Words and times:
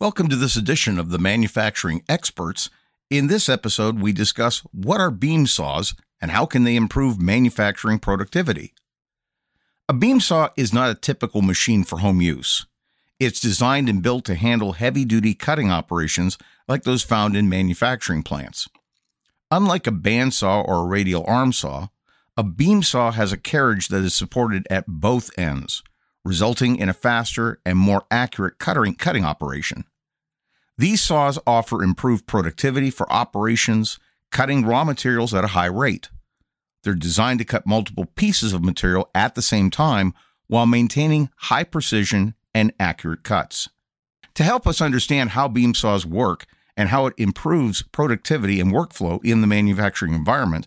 Welcome 0.00 0.28
to 0.28 0.36
this 0.36 0.54
edition 0.54 0.96
of 0.96 1.10
the 1.10 1.18
Manufacturing 1.18 2.04
Experts. 2.08 2.70
In 3.10 3.26
this 3.26 3.48
episode, 3.48 3.98
we 3.98 4.12
discuss 4.12 4.60
what 4.70 5.00
are 5.00 5.10
beam 5.10 5.44
saws 5.44 5.96
and 6.20 6.30
how 6.30 6.46
can 6.46 6.62
they 6.62 6.76
improve 6.76 7.20
manufacturing 7.20 7.98
productivity. 7.98 8.74
A 9.88 9.92
beam 9.92 10.20
saw 10.20 10.50
is 10.56 10.72
not 10.72 10.88
a 10.88 10.94
typical 10.94 11.42
machine 11.42 11.82
for 11.82 11.98
home 11.98 12.20
use. 12.20 12.64
It's 13.18 13.40
designed 13.40 13.88
and 13.88 14.00
built 14.00 14.24
to 14.26 14.36
handle 14.36 14.74
heavy 14.74 15.04
duty 15.04 15.34
cutting 15.34 15.72
operations 15.72 16.38
like 16.68 16.84
those 16.84 17.02
found 17.02 17.36
in 17.36 17.48
manufacturing 17.48 18.22
plants. 18.22 18.68
Unlike 19.50 19.88
a 19.88 19.90
bandsaw 19.90 20.64
or 20.64 20.84
a 20.84 20.86
radial 20.86 21.24
arm 21.26 21.52
saw, 21.52 21.88
a 22.36 22.44
beam 22.44 22.84
saw 22.84 23.10
has 23.10 23.32
a 23.32 23.36
carriage 23.36 23.88
that 23.88 24.04
is 24.04 24.14
supported 24.14 24.64
at 24.70 24.86
both 24.86 25.36
ends, 25.36 25.82
resulting 26.28 26.76
in 26.76 26.90
a 26.90 26.94
faster 26.94 27.58
and 27.64 27.78
more 27.78 28.04
accurate 28.10 28.58
cutting, 28.58 28.94
cutting 28.94 29.24
operation. 29.24 29.84
These 30.76 31.00
saws 31.00 31.38
offer 31.46 31.82
improved 31.82 32.26
productivity 32.26 32.90
for 32.90 33.10
operations, 33.10 33.98
cutting 34.30 34.64
raw 34.64 34.84
materials 34.84 35.32
at 35.32 35.42
a 35.42 35.48
high 35.48 35.66
rate. 35.66 36.10
They're 36.84 36.94
designed 36.94 37.38
to 37.40 37.46
cut 37.46 37.66
multiple 37.66 38.04
pieces 38.04 38.52
of 38.52 38.62
material 38.62 39.10
at 39.14 39.34
the 39.34 39.42
same 39.42 39.70
time 39.70 40.12
while 40.48 40.66
maintaining 40.66 41.30
high 41.36 41.64
precision 41.64 42.34
and 42.54 42.72
accurate 42.78 43.22
cuts. 43.24 43.70
To 44.34 44.44
help 44.44 44.66
us 44.66 44.80
understand 44.82 45.30
how 45.30 45.48
beam 45.48 45.74
saws 45.74 46.06
work 46.06 46.46
and 46.76 46.90
how 46.90 47.06
it 47.06 47.14
improves 47.16 47.82
productivity 47.82 48.60
and 48.60 48.70
workflow 48.70 49.18
in 49.24 49.40
the 49.40 49.46
manufacturing 49.46 50.12
environment, 50.12 50.66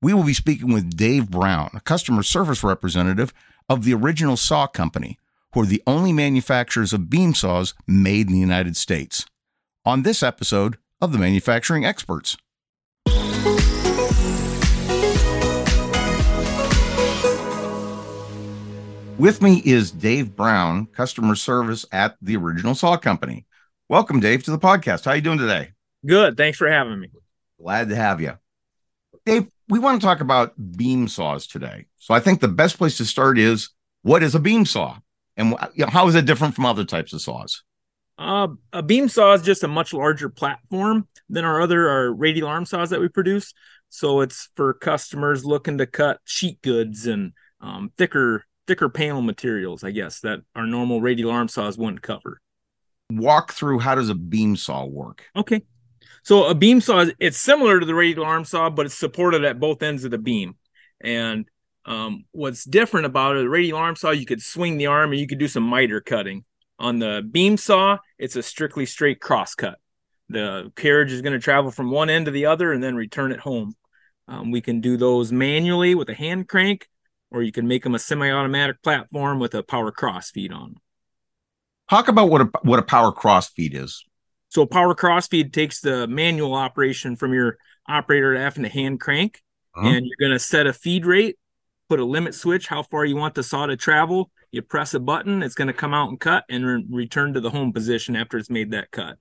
we 0.00 0.14
will 0.14 0.24
be 0.24 0.32
speaking 0.32 0.72
with 0.72 0.96
Dave 0.96 1.28
Brown, 1.28 1.70
a 1.74 1.80
customer 1.80 2.22
service 2.22 2.64
representative 2.64 3.34
of 3.72 3.84
the 3.84 3.94
original 3.94 4.36
saw 4.36 4.66
company, 4.66 5.18
who 5.54 5.62
are 5.62 5.66
the 5.66 5.82
only 5.86 6.12
manufacturers 6.12 6.92
of 6.92 7.08
beam 7.08 7.32
saws 7.32 7.72
made 7.86 8.26
in 8.26 8.34
the 8.34 8.38
United 8.38 8.76
States. 8.76 9.24
On 9.86 10.02
this 10.02 10.22
episode 10.22 10.76
of 11.00 11.10
the 11.10 11.18
Manufacturing 11.18 11.82
Experts. 11.82 12.36
With 19.18 19.40
me 19.40 19.62
is 19.64 19.90
Dave 19.90 20.36
Brown, 20.36 20.84
customer 20.86 21.34
service 21.34 21.86
at 21.92 22.18
the 22.20 22.36
original 22.36 22.74
saw 22.74 22.98
company. 22.98 23.46
Welcome, 23.88 24.20
Dave, 24.20 24.42
to 24.44 24.50
the 24.50 24.58
podcast. 24.58 25.06
How 25.06 25.12
are 25.12 25.16
you 25.16 25.22
doing 25.22 25.38
today? 25.38 25.70
Good. 26.04 26.36
Thanks 26.36 26.58
for 26.58 26.70
having 26.70 27.00
me. 27.00 27.08
Glad 27.58 27.88
to 27.88 27.96
have 27.96 28.20
you. 28.20 28.36
Dave, 29.24 29.46
we 29.68 29.78
want 29.78 30.00
to 30.00 30.06
talk 30.06 30.20
about 30.20 30.54
beam 30.76 31.08
saws 31.08 31.46
today. 31.46 31.86
So 31.98 32.14
I 32.14 32.20
think 32.20 32.40
the 32.40 32.48
best 32.48 32.78
place 32.78 32.96
to 32.98 33.04
start 33.04 33.38
is 33.38 33.70
what 34.02 34.22
is 34.22 34.34
a 34.34 34.40
beam 34.40 34.66
saw? 34.66 34.98
And 35.36 35.56
you 35.74 35.84
know, 35.84 35.90
how 35.90 36.08
is 36.08 36.14
it 36.14 36.26
different 36.26 36.54
from 36.54 36.66
other 36.66 36.84
types 36.84 37.12
of 37.12 37.22
saws? 37.22 37.62
Uh, 38.18 38.48
a 38.72 38.82
beam 38.82 39.08
saw 39.08 39.32
is 39.32 39.42
just 39.42 39.64
a 39.64 39.68
much 39.68 39.92
larger 39.92 40.28
platform 40.28 41.08
than 41.28 41.44
our 41.44 41.60
other 41.60 41.88
our 41.88 42.12
radial 42.12 42.48
arm 42.48 42.66
saws 42.66 42.90
that 42.90 43.00
we 43.00 43.08
produce. 43.08 43.54
So 43.88 44.20
it's 44.20 44.50
for 44.56 44.74
customers 44.74 45.44
looking 45.44 45.78
to 45.78 45.86
cut 45.86 46.20
sheet 46.24 46.60
goods 46.62 47.06
and 47.06 47.32
um, 47.60 47.90
thicker 47.96 48.44
thicker 48.66 48.88
panel 48.88 49.22
materials, 49.22 49.82
I 49.82 49.90
guess, 49.90 50.20
that 50.20 50.40
our 50.54 50.66
normal 50.66 51.00
radial 51.00 51.30
arm 51.30 51.48
saws 51.48 51.78
wouldn't 51.78 52.02
cover. 52.02 52.40
Walk 53.10 53.52
through 53.52 53.80
how 53.80 53.94
does 53.94 54.08
a 54.08 54.14
beam 54.14 54.56
saw 54.56 54.84
work? 54.84 55.24
Okay. 55.34 55.62
So 56.22 56.44
a 56.46 56.54
beam 56.54 56.80
saw 56.80 57.06
it's 57.18 57.38
similar 57.38 57.80
to 57.80 57.86
the 57.86 57.94
radial 57.94 58.24
arm 58.24 58.44
saw, 58.44 58.70
but 58.70 58.86
it's 58.86 58.94
supported 58.94 59.44
at 59.44 59.60
both 59.60 59.82
ends 59.82 60.04
of 60.04 60.10
the 60.10 60.18
beam. 60.18 60.56
And 61.00 61.46
um, 61.84 62.24
what's 62.30 62.64
different 62.64 63.06
about 63.06 63.36
it, 63.36 63.40
the 63.40 63.48
radial 63.48 63.78
arm 63.78 63.96
saw, 63.96 64.10
you 64.10 64.26
could 64.26 64.42
swing 64.42 64.78
the 64.78 64.86
arm 64.86 65.10
and 65.10 65.20
you 65.20 65.26
could 65.26 65.38
do 65.38 65.48
some 65.48 65.64
miter 65.64 66.00
cutting. 66.00 66.44
On 66.78 66.98
the 66.98 67.26
beam 67.28 67.56
saw, 67.56 67.98
it's 68.18 68.36
a 68.36 68.42
strictly 68.42 68.86
straight 68.86 69.20
cross 69.20 69.54
cut. 69.54 69.78
The 70.28 70.72
carriage 70.76 71.12
is 71.12 71.22
going 71.22 71.34
to 71.34 71.38
travel 71.38 71.70
from 71.70 71.90
one 71.90 72.08
end 72.08 72.26
to 72.26 72.32
the 72.32 72.46
other 72.46 72.72
and 72.72 72.82
then 72.82 72.96
return 72.96 73.32
it 73.32 73.40
home. 73.40 73.74
Um, 74.28 74.50
we 74.50 74.60
can 74.60 74.80
do 74.80 74.96
those 74.96 75.32
manually 75.32 75.94
with 75.94 76.08
a 76.08 76.14
hand 76.14 76.48
crank, 76.48 76.88
or 77.30 77.42
you 77.42 77.52
can 77.52 77.66
make 77.66 77.82
them 77.82 77.94
a 77.94 77.98
semi-automatic 77.98 78.82
platform 78.82 79.38
with 79.40 79.54
a 79.54 79.62
power 79.62 79.90
cross 79.90 80.30
feed 80.30 80.52
on. 80.52 80.76
Talk 81.90 82.08
about 82.08 82.30
what 82.30 82.40
a 82.40 82.50
what 82.62 82.78
a 82.78 82.82
power 82.82 83.12
cross 83.12 83.50
feed 83.50 83.74
is. 83.74 84.04
So 84.52 84.66
power 84.66 84.94
cross 84.94 85.28
feed 85.28 85.54
takes 85.54 85.80
the 85.80 86.06
manual 86.06 86.54
operation 86.54 87.16
from 87.16 87.32
your 87.32 87.56
operator 87.88 88.34
to 88.34 88.40
having 88.40 88.64
to 88.64 88.68
hand 88.68 89.00
crank, 89.00 89.42
uh-huh. 89.74 89.88
and 89.88 90.04
you're 90.04 90.28
going 90.28 90.38
to 90.38 90.38
set 90.38 90.66
a 90.66 90.74
feed 90.74 91.06
rate, 91.06 91.38
put 91.88 91.98
a 91.98 92.04
limit 92.04 92.34
switch, 92.34 92.66
how 92.66 92.82
far 92.82 93.06
you 93.06 93.16
want 93.16 93.34
the 93.34 93.42
saw 93.42 93.64
to 93.64 93.78
travel. 93.78 94.30
You 94.50 94.60
press 94.60 94.92
a 94.92 95.00
button, 95.00 95.42
it's 95.42 95.54
going 95.54 95.68
to 95.68 95.72
come 95.72 95.94
out 95.94 96.10
and 96.10 96.20
cut 96.20 96.44
and 96.50 96.66
re- 96.66 96.84
return 96.90 97.32
to 97.32 97.40
the 97.40 97.48
home 97.48 97.72
position 97.72 98.14
after 98.14 98.36
it's 98.36 98.50
made 98.50 98.72
that 98.72 98.90
cut. 98.90 99.16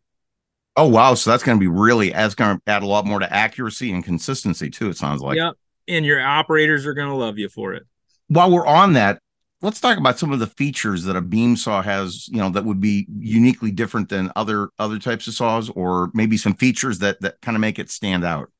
Oh 0.76 0.90
wow! 0.90 1.14
So 1.14 1.30
that's 1.30 1.44
going 1.44 1.58
to 1.58 1.62
be 1.62 1.70
really 1.70 2.10
that's 2.10 2.36
going 2.36 2.58
to 2.58 2.62
add 2.68 2.84
a 2.84 2.86
lot 2.86 3.06
more 3.06 3.20
to 3.20 3.34
accuracy 3.34 3.94
and 3.94 4.04
consistency 4.04 4.70
too. 4.70 4.90
It 4.90 4.98
sounds 4.98 5.22
like. 5.22 5.38
Yep, 5.38 5.54
and 5.88 6.06
your 6.06 6.22
operators 6.22 6.86
are 6.86 6.94
going 6.94 7.08
to 7.08 7.16
love 7.16 7.38
you 7.38 7.48
for 7.48 7.74
it. 7.74 7.84
While 8.28 8.52
we're 8.52 8.68
on 8.68 8.94
that, 8.94 9.22
let's 9.62 9.80
talk 9.80 9.98
about 9.98 10.18
some 10.18 10.32
of 10.32 10.40
the 10.40 10.48
features 10.48 11.04
that 11.04 11.16
a 11.16 11.22
beam 11.22 11.56
saw 11.56 11.82
has 11.82 12.28
you 12.30 12.38
know 12.38 12.50
that 12.50 12.66
would 12.66 12.82
be 12.82 13.08
uniquely 13.18 13.72
different 13.72 14.10
than 14.10 14.32
other 14.36 14.70
other 14.80 15.00
types 15.00 15.28
of 15.28 15.34
saws 15.34 15.70
or 15.70 16.12
maybe 16.14 16.38
some 16.38 16.56
features 16.56 17.00
that 17.00 17.22
that 17.22 17.40
kind 17.42 17.56
of 17.56 17.62
make 17.62 17.80
it 17.80 17.90
stand 17.90 18.24
out. 18.26 18.52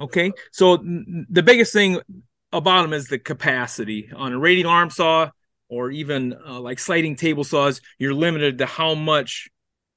Okay 0.00 0.32
so 0.52 0.76
the 0.76 1.42
biggest 1.42 1.72
thing 1.72 2.00
about 2.52 2.82
them 2.82 2.92
is 2.92 3.08
the 3.08 3.18
capacity. 3.18 4.10
On 4.14 4.32
a 4.32 4.38
radial 4.38 4.70
arm 4.70 4.90
saw 4.90 5.30
or 5.68 5.90
even 5.90 6.34
uh, 6.46 6.60
like 6.60 6.78
sliding 6.78 7.16
table 7.16 7.44
saws 7.44 7.80
you're 7.98 8.14
limited 8.14 8.58
to 8.58 8.66
how 8.66 8.94
much 8.94 9.48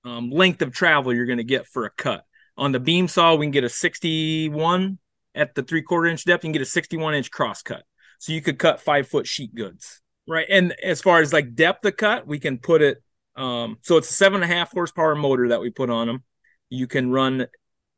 um, 0.06 0.30
length 0.30 0.62
of 0.62 0.74
travel 0.74 1.14
you're 1.14 1.26
going 1.26 1.38
to 1.38 1.44
get 1.44 1.68
for 1.68 1.86
a 1.86 1.90
cut. 1.92 2.24
On 2.58 2.72
the 2.72 2.80
beam 2.80 3.08
saw 3.08 3.36
we 3.36 3.46
can 3.46 3.52
get 3.52 3.64
a 3.64 3.70
61 3.70 5.00
at 5.34 5.54
the 5.54 5.64
three 5.64 5.82
quarter 5.82 6.08
inch 6.08 6.24
depth 6.24 6.44
you 6.44 6.48
can 6.48 6.54
get 6.54 6.62
a 6.62 6.66
61 6.66 7.14
inch 7.16 7.30
cross 7.32 7.62
cut. 7.62 7.84
So 8.20 8.32
you 8.32 8.42
could 8.42 8.58
cut 8.58 8.80
five 8.80 9.08
foot 9.10 9.28
sheet 9.28 9.54
goods 9.54 10.02
Right. 10.28 10.48
And 10.50 10.74
as 10.84 11.02
far 11.02 11.22
as 11.22 11.32
like 11.32 11.56
depth 11.56 11.86
of 11.86 11.98
cut, 11.98 12.26
we 12.26 12.40
can 12.40 12.58
put 12.58 12.82
it 12.82 13.02
um 13.36 13.78
so 13.82 13.98
it's 13.98 14.10
a 14.10 14.14
seven 14.14 14.42
and 14.42 14.50
a 14.50 14.56
half 14.56 14.72
horsepower 14.72 15.14
motor 15.14 15.50
that 15.50 15.62
we 15.62 15.70
put 15.70 15.90
on 15.90 16.08
them. 16.08 16.24
You 16.70 16.88
can 16.88 17.12
run 17.12 17.48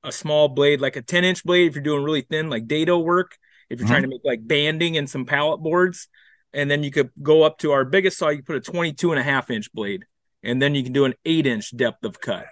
a 0.03 0.11
small 0.11 0.49
blade, 0.49 0.81
like 0.81 0.95
a 0.95 1.01
10 1.01 1.23
inch 1.23 1.43
blade, 1.43 1.67
if 1.67 1.75
you're 1.75 1.83
doing 1.83 2.03
really 2.03 2.21
thin, 2.21 2.49
like 2.49 2.67
dado 2.67 2.97
work, 2.97 3.37
if 3.69 3.79
you're 3.79 3.85
mm-hmm. 3.85 3.93
trying 3.93 4.01
to 4.03 4.07
make 4.07 4.21
like 4.23 4.45
banding 4.45 4.97
and 4.97 5.09
some 5.09 5.25
pallet 5.25 5.61
boards. 5.61 6.07
And 6.53 6.71
then 6.71 6.83
you 6.83 6.91
could 6.91 7.11
go 7.21 7.43
up 7.43 7.59
to 7.59 7.71
our 7.71 7.85
biggest 7.85 8.17
saw, 8.17 8.29
you 8.29 8.41
put 8.41 8.55
a 8.55 8.61
22 8.61 9.11
and 9.11 9.19
a 9.19 9.23
half 9.23 9.51
inch 9.51 9.71
blade, 9.73 10.05
and 10.43 10.61
then 10.61 10.75
you 10.75 10.83
can 10.83 10.93
do 10.93 11.05
an 11.05 11.13
eight 11.25 11.45
inch 11.45 11.75
depth 11.75 12.03
of 12.03 12.19
cut. 12.19 12.45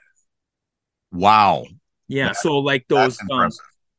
Wow. 1.11 1.65
Yeah. 2.07 2.27
That, 2.27 2.37
so 2.37 2.57
like 2.59 2.85
those 2.87 3.17
um, 3.31 3.49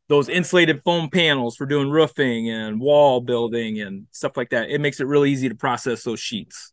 those 0.08 0.28
insulated 0.28 0.82
foam 0.84 1.10
panels 1.10 1.56
for 1.56 1.66
doing 1.66 1.90
roofing 1.90 2.48
and 2.48 2.80
wall 2.80 3.20
building 3.20 3.80
and 3.80 4.06
stuff 4.12 4.36
like 4.36 4.50
that. 4.50 4.70
It 4.70 4.80
makes 4.80 5.00
it 5.00 5.06
really 5.06 5.30
easy 5.30 5.48
to 5.48 5.54
process 5.54 6.04
those 6.04 6.20
sheets. 6.20 6.72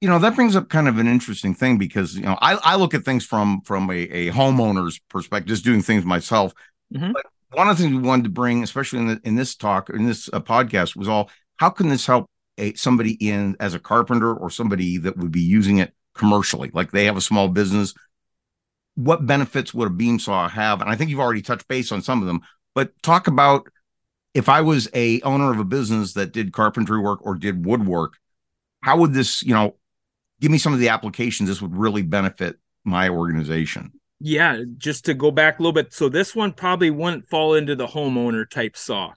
You 0.00 0.08
know, 0.08 0.18
that 0.20 0.36
brings 0.36 0.54
up 0.54 0.68
kind 0.68 0.88
of 0.88 0.98
an 0.98 1.08
interesting 1.08 1.54
thing 1.54 1.76
because, 1.76 2.16
you 2.16 2.22
know, 2.22 2.38
I, 2.40 2.54
I 2.62 2.76
look 2.76 2.94
at 2.94 3.04
things 3.04 3.26
from 3.26 3.60
from 3.62 3.90
a, 3.90 3.94
a 3.94 4.30
homeowner's 4.30 5.00
perspective, 5.10 5.48
just 5.48 5.64
doing 5.64 5.82
things 5.82 6.04
myself. 6.04 6.52
Mm-hmm. 6.94 7.12
But 7.12 7.26
one 7.52 7.68
of 7.68 7.76
the 7.76 7.82
things 7.82 7.96
we 7.96 8.06
wanted 8.06 8.24
to 8.24 8.30
bring, 8.30 8.62
especially 8.62 9.00
in 9.00 9.06
the, 9.08 9.20
in 9.24 9.34
this 9.34 9.56
talk 9.56 9.90
in 9.90 10.06
this 10.06 10.30
uh, 10.32 10.40
podcast, 10.40 10.96
was 10.96 11.08
all 11.08 11.30
how 11.56 11.70
can 11.70 11.88
this 11.88 12.06
help 12.06 12.30
a 12.58 12.74
somebody 12.74 13.12
in 13.14 13.56
as 13.58 13.74
a 13.74 13.80
carpenter 13.80 14.32
or 14.34 14.50
somebody 14.50 14.98
that 14.98 15.16
would 15.16 15.32
be 15.32 15.40
using 15.40 15.78
it 15.78 15.92
commercially, 16.14 16.70
like 16.72 16.90
they 16.90 17.04
have 17.06 17.16
a 17.16 17.20
small 17.20 17.48
business 17.48 17.92
what 18.98 19.26
benefits 19.26 19.72
would 19.72 19.86
a 19.86 19.90
beam 19.92 20.18
saw 20.18 20.48
have? 20.48 20.80
And 20.80 20.90
I 20.90 20.96
think 20.96 21.08
you've 21.08 21.20
already 21.20 21.40
touched 21.40 21.68
base 21.68 21.92
on 21.92 22.02
some 22.02 22.20
of 22.20 22.26
them, 22.26 22.40
but 22.74 23.00
talk 23.00 23.28
about 23.28 23.68
if 24.34 24.48
I 24.48 24.60
was 24.60 24.88
a 24.92 25.20
owner 25.20 25.52
of 25.52 25.60
a 25.60 25.64
business 25.64 26.14
that 26.14 26.32
did 26.32 26.52
carpentry 26.52 26.98
work 26.98 27.20
or 27.22 27.36
did 27.36 27.64
woodwork, 27.64 28.14
how 28.82 28.96
would 28.98 29.12
this, 29.12 29.44
you 29.44 29.54
know, 29.54 29.76
give 30.40 30.50
me 30.50 30.58
some 30.58 30.72
of 30.72 30.80
the 30.80 30.88
applications 30.88 31.48
this 31.48 31.62
would 31.62 31.76
really 31.76 32.02
benefit 32.02 32.56
my 32.84 33.08
organization? 33.08 33.92
Yeah, 34.18 34.62
just 34.76 35.04
to 35.04 35.14
go 35.14 35.30
back 35.30 35.60
a 35.60 35.62
little 35.62 35.72
bit. 35.72 35.94
So 35.94 36.08
this 36.08 36.34
one 36.34 36.52
probably 36.52 36.90
wouldn't 36.90 37.28
fall 37.28 37.54
into 37.54 37.76
the 37.76 37.86
homeowner 37.86 38.50
type 38.50 38.76
saw. 38.76 39.12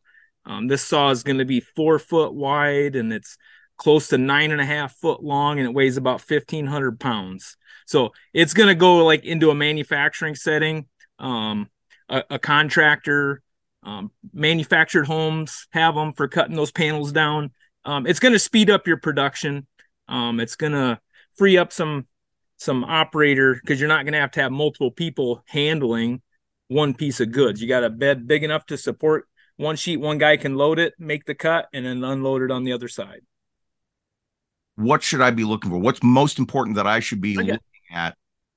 Um, 0.46 0.68
this 0.68 0.84
saw 0.84 1.10
is 1.10 1.24
going 1.24 1.40
to 1.40 1.46
be 1.46 1.60
four 1.60 1.98
foot 1.98 2.36
wide 2.36 2.96
and 2.96 3.12
it's 3.12 3.36
close 3.78 4.10
to 4.10 4.20
nine 4.20 4.52
and 4.52 4.62
a 4.62 4.66
half 4.66 4.94
foot 4.94 5.24
long 5.24 5.58
and 5.58 5.68
it 5.68 5.74
weighs 5.74 5.98
about 5.98 6.22
1500 6.22 7.00
pounds. 7.00 7.58
So 7.92 8.14
it's 8.34 8.54
going 8.54 8.70
to 8.70 8.76
go 8.76 9.06
like 9.06 9.26
into 9.26 9.52
a 9.52 9.56
manufacturing 9.56 10.36
setting. 10.36 10.86
Um, 11.20 11.70
a, 12.10 12.24
a 12.32 12.40
contractor, 12.40 13.44
um, 13.84 14.12
manufactured 14.34 15.06
homes 15.06 15.68
have 15.72 15.96
them 15.96 16.14
for 16.14 16.28
cutting 16.28 16.56
those 16.56 16.72
panels 16.72 17.12
down. 17.12 17.52
Um, 17.84 18.08
it's 18.08 18.20
going 18.20 18.34
to 18.34 18.40
speed 18.40 18.70
up 18.70 18.88
your 18.88 18.98
production. 18.98 19.68
Um, 20.08 20.40
it's 20.40 20.56
going 20.56 20.72
to 20.74 21.00
free 21.36 21.58
up 21.58 21.74
some 21.74 22.08
some 22.58 22.84
operator 22.84 23.56
because 23.56 23.80
you're 23.80 23.90
not 23.90 24.06
going 24.06 24.14
to 24.14 24.20
have 24.20 24.32
to 24.32 24.42
have 24.42 24.52
multiple 24.52 24.92
people 24.92 25.44
handling 25.48 26.22
one 26.68 26.94
piece 26.94 27.20
of 27.20 27.32
goods. 27.32 27.60
You 27.60 27.68
got 27.68 27.84
a 27.84 27.90
bed 27.90 28.28
big 28.28 28.44
enough 28.44 28.68
to 28.68 28.78
support 28.78 29.28
one 29.58 29.76
sheet. 29.76 29.98
One 29.98 30.20
guy 30.20 30.38
can 30.38 30.56
load 30.56 30.78
it, 30.78 30.94
make 31.00 31.26
the 31.26 31.34
cut, 31.34 31.68
and 31.74 31.86
then 31.86 32.04
unload 32.04 32.44
it 32.44 32.52
on 32.52 32.64
the 32.64 32.72
other 32.72 32.88
side. 32.88 33.22
What 34.76 35.02
should 35.02 35.22
I 35.22 35.32
be 35.32 35.44
looking 35.44 35.72
for? 35.72 35.80
What's 35.80 36.04
most 36.04 36.38
important 36.38 36.76
that 36.76 36.86
I 36.88 37.00
should 37.00 37.20
be 37.20 37.36
looking 37.36 37.60
at 37.92 38.16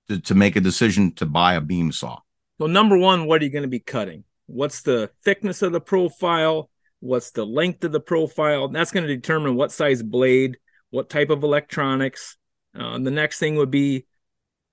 to, 0.09 0.21
to 0.21 0.35
make 0.35 0.57
a 0.57 0.61
decision 0.61 1.13
to 1.15 1.27
buy 1.27 1.55
a 1.55 1.61
beam 1.61 1.93
saw? 1.93 2.19
Well, 2.59 2.69
number 2.69 2.97
one, 2.97 3.27
what 3.27 3.41
are 3.41 3.45
you 3.45 3.51
going 3.51 3.63
to 3.63 3.69
be 3.69 3.81
cutting? 3.81 4.25
What's 4.47 4.83
the 4.83 5.11
thickness 5.25 5.63
of 5.63 5.73
the 5.73 5.81
profile? 5.81 6.71
What's 7.01 7.33
the 7.33 7.45
length 7.45 7.85
of 7.85 7.93
the 7.93 8.01
profile? 8.01 8.69
That's 8.69 8.93
going 8.93 9.07
to 9.07 9.15
determine 9.15 9.57
what 9.57 9.73
size 9.73 10.03
blade, 10.03 10.59
what 10.91 11.11
type 11.11 11.31
of 11.31 11.43
electronics. 11.43 12.37
Uh, 12.79 12.99
the 12.99 13.11
next 13.11 13.39
thing 13.39 13.57
would 13.57 13.71
be 13.71 14.07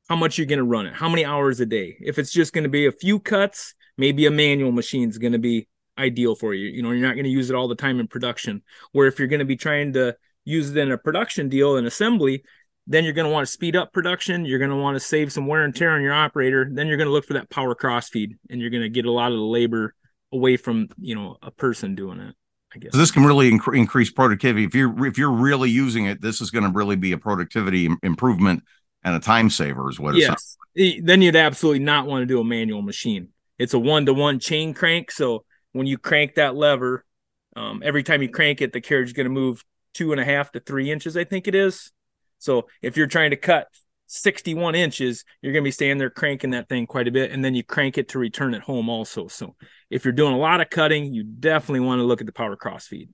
how 0.10 0.16
much 0.16 0.38
you're 0.38 0.48
going 0.48 0.60
to 0.60 0.64
run 0.64 0.86
it, 0.86 0.94
how 0.94 1.10
many 1.10 1.26
hours 1.26 1.60
a 1.60 1.66
day. 1.66 1.98
If 2.02 2.20
it's 2.20 2.32
just 2.32 2.54
going 2.54 2.64
to 2.64 2.70
be 2.70 2.86
a 2.86 2.92
few 2.92 3.20
cuts, 3.20 3.76
maybe 3.98 4.26
a 4.26 4.32
manual 4.32 4.72
machine 4.72 5.10
is 5.10 5.18
going 5.18 5.34
to 5.34 5.40
be 5.40 5.68
ideal 5.98 6.36
for 6.36 6.54
you. 6.54 6.68
You 6.68 6.84
know, 6.84 6.92
you're 6.92 7.08
not 7.08 7.16
going 7.16 7.26
to 7.26 7.30
use 7.30 7.50
it 7.50 7.56
all 7.56 7.68
the 7.68 7.76
time 7.76 8.00
in 8.00 8.08
production. 8.08 8.62
Where 8.92 9.08
if 9.08 9.20
you're 9.20 9.28
going 9.28 9.40
to 9.40 9.46
be 9.46 9.56
trying 9.56 9.94
to 9.94 10.16
use 10.44 10.72
it 10.72 10.78
in 10.78 10.92
a 10.92 10.98
production 10.98 11.50
deal 11.50 11.78
and 11.78 11.88
assembly, 11.88 12.44
then 12.88 13.04
you're 13.04 13.14
going 13.14 13.28
to 13.28 13.32
want 13.32 13.46
to 13.46 13.52
speed 13.52 13.76
up 13.76 13.94
production. 13.94 14.46
You're 14.46 14.60
going 14.60 14.72
to 14.72 14.78
want 14.78 14.96
to 14.96 15.00
save 15.00 15.32
some 15.32 15.48
wear 15.48 15.64
and 15.64 15.76
tear 15.76 15.92
on 15.92 16.02
your 16.02 16.14
operator. 16.14 16.68
Then 16.70 16.88
you're 16.88 16.98
going 16.98 17.08
to 17.08 17.14
look 17.14 17.26
for 17.26 17.34
that 17.34 17.50
power 17.50 17.76
cross 17.76 18.10
feed, 18.10 18.38
and 18.50 18.60
you're 18.60 18.70
going 18.70 18.84
to 18.84 18.90
get 18.90 19.06
a 19.06 19.12
lot 19.12 19.32
of 19.32 19.38
the 19.38 19.44
labor 19.44 19.94
away 20.32 20.58
from 20.58 20.90
you 21.00 21.16
know 21.16 21.38
a 21.42 21.52
person 21.52 21.96
doing 21.96 22.20
it. 22.20 22.36
I 22.74 22.80
guess 22.80 22.94
so 22.94 22.98
this 22.98 23.12
can 23.12 23.26
really 23.26 23.52
inc- 23.52 23.78
increase 23.78 24.12
productivity 24.12 24.64
if 24.64 24.74
you're 24.74 25.06
if 25.06 25.18
you're 25.18 25.32
really 25.32 25.70
using 25.70 26.06
it. 26.06 26.22
This 26.22 26.42
is 26.42 26.52
going 26.52 26.64
to 26.64 26.72
really 26.72 26.96
be 26.96 27.12
a 27.12 27.18
productivity 27.18 27.90
improvement 28.02 28.64
and 29.04 29.16
a 29.16 29.20
time 29.20 29.50
saver, 29.50 29.90
is 29.90 30.00
what. 30.00 30.16
Yes. 30.16 30.58
Then 30.76 31.22
you'd 31.22 31.36
absolutely 31.36 31.80
not 31.80 32.08
want 32.08 32.22
to 32.22 32.26
do 32.26 32.40
a 32.40 32.46
manual 32.46 32.82
machine. 32.82 33.30
It's 33.60 33.74
a 33.74 33.80
one 33.80 34.06
to 34.06 34.14
one 34.14 34.40
chain 34.40 34.74
crank, 34.74 35.12
so 35.12 35.44
when 35.74 35.86
you 35.86 35.98
crank 35.98 36.36
that 36.36 36.56
lever, 36.56 37.06
um, 37.56 37.82
every 37.84 38.04
time 38.04 38.22
you 38.22 38.30
crank 38.30 38.62
it, 38.62 38.74
the 38.74 38.82
carriage 38.82 39.10
is 39.10 39.14
going 39.14 39.26
to 39.26 39.32
move 39.32 39.64
two 39.94 40.12
and 40.12 40.22
a 40.22 40.26
half 40.26 40.52
to 40.54 40.60
three 40.60 40.90
inches, 40.92 41.18
I 41.18 41.26
think 41.26 41.48
it 41.48 41.56
is. 41.56 41.92
So 42.42 42.68
if 42.82 42.98
you're 42.98 43.08
trying 43.08 43.30
to 43.30 43.38
cut 43.38 43.68
61 44.08 44.76
inches, 44.76 45.24
you're 45.42 45.54
going 45.54 45.64
to 45.64 45.68
be 45.68 45.72
standing 45.72 45.98
there 46.00 46.10
cranking 46.10 46.50
that 46.52 46.68
thing 46.68 46.88
quite 46.88 47.08
a 47.08 47.12
bit. 47.12 47.32
And 47.32 47.46
then 47.46 47.56
you 47.56 47.64
crank 47.64 47.98
it 47.98 48.10
to 48.10 48.20
return 48.20 48.54
it 48.54 48.64
home 48.64 48.90
also. 48.90 49.28
So 49.28 49.56
if 49.90 50.04
you're 50.04 50.12
doing 50.12 50.34
a 50.34 50.38
lot 50.38 50.60
of 50.60 50.70
cutting, 50.70 51.14
you 51.14 51.24
definitely 51.24 51.82
want 51.82 52.00
to 52.00 52.04
look 52.04 52.20
at 52.20 52.28
the 52.28 52.34
power 52.34 52.56
cross 52.56 52.88
feed. 52.88 53.10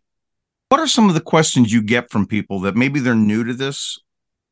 What 0.69 0.79
are 0.79 0.87
some 0.87 1.07
of 1.07 1.13
the 1.13 1.21
questions 1.21 1.71
you 1.71 1.81
get 1.81 2.09
from 2.09 2.25
people 2.25 2.61
that 2.61 2.75
maybe 2.75 2.99
they're 2.99 3.15
new 3.15 3.43
to 3.43 3.53
this? 3.53 3.99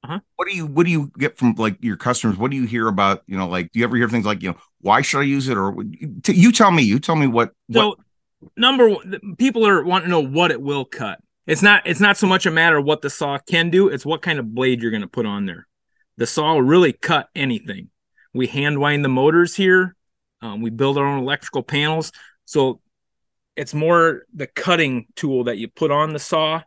Uh-huh. 0.03 0.19
What 0.35 0.47
do 0.47 0.55
you 0.55 0.67
what 0.67 0.85
do 0.85 0.91
you 0.91 1.11
get 1.17 1.37
from 1.37 1.55
like 1.55 1.77
your 1.81 1.97
customers? 1.97 2.37
What 2.37 2.51
do 2.51 2.57
you 2.57 2.65
hear 2.65 2.87
about? 2.87 3.23
You 3.25 3.37
know, 3.37 3.47
like 3.47 3.71
do 3.71 3.79
you 3.79 3.85
ever 3.85 3.97
hear 3.97 4.07
things 4.07 4.25
like 4.25 4.43
you 4.43 4.51
know 4.51 4.57
why 4.79 5.01
should 5.01 5.19
I 5.19 5.23
use 5.23 5.47
it 5.47 5.57
or 5.57 5.75
you 6.27 6.51
tell 6.51 6.69
me? 6.69 6.83
You 6.83 6.99
tell 6.99 7.15
me 7.15 7.25
what. 7.25 7.51
what... 7.67 7.81
So 7.81 7.95
number 8.55 8.87
one, 8.87 9.35
people 9.39 9.65
are 9.65 9.83
wanting 9.83 10.05
to 10.05 10.11
know 10.11 10.19
what 10.19 10.51
it 10.51 10.61
will 10.61 10.85
cut. 10.85 11.19
It's 11.47 11.61
not 11.61 11.85
it's 11.85 11.99
not 11.99 12.17
so 12.17 12.27
much 12.27 12.45
a 12.45 12.51
matter 12.51 12.77
of 12.77 12.85
what 12.85 13.01
the 13.01 13.09
saw 13.09 13.37
can 13.37 13.69
do, 13.69 13.87
it's 13.87 14.05
what 14.05 14.21
kind 14.21 14.39
of 14.39 14.53
blade 14.53 14.81
you're 14.81 14.91
going 14.91 15.01
to 15.01 15.07
put 15.07 15.25
on 15.25 15.45
there. 15.45 15.67
The 16.17 16.25
saw 16.25 16.53
will 16.53 16.61
really 16.61 16.93
cut 16.93 17.29
anything. 17.35 17.89
We 18.33 18.47
hand 18.47 18.79
wind 18.79 19.05
the 19.05 19.09
motors 19.09 19.55
here. 19.55 19.95
Um, 20.41 20.61
we 20.61 20.69
build 20.69 20.97
our 20.97 21.05
own 21.05 21.19
electrical 21.19 21.63
panels. 21.63 22.11
So 22.45 22.81
it's 23.55 23.73
more 23.73 24.23
the 24.33 24.47
cutting 24.47 25.07
tool 25.15 25.45
that 25.45 25.57
you 25.57 25.67
put 25.67 25.91
on 25.91 26.13
the 26.13 26.19
saw 26.19 26.61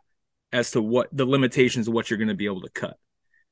as 0.51 0.71
to 0.71 0.81
what 0.81 1.09
the 1.11 1.25
limitations 1.25 1.87
of 1.87 1.93
what 1.93 2.09
you're 2.09 2.17
going 2.17 2.29
to 2.29 2.33
be 2.33 2.45
able 2.45 2.61
to 2.61 2.69
cut. 2.69 2.97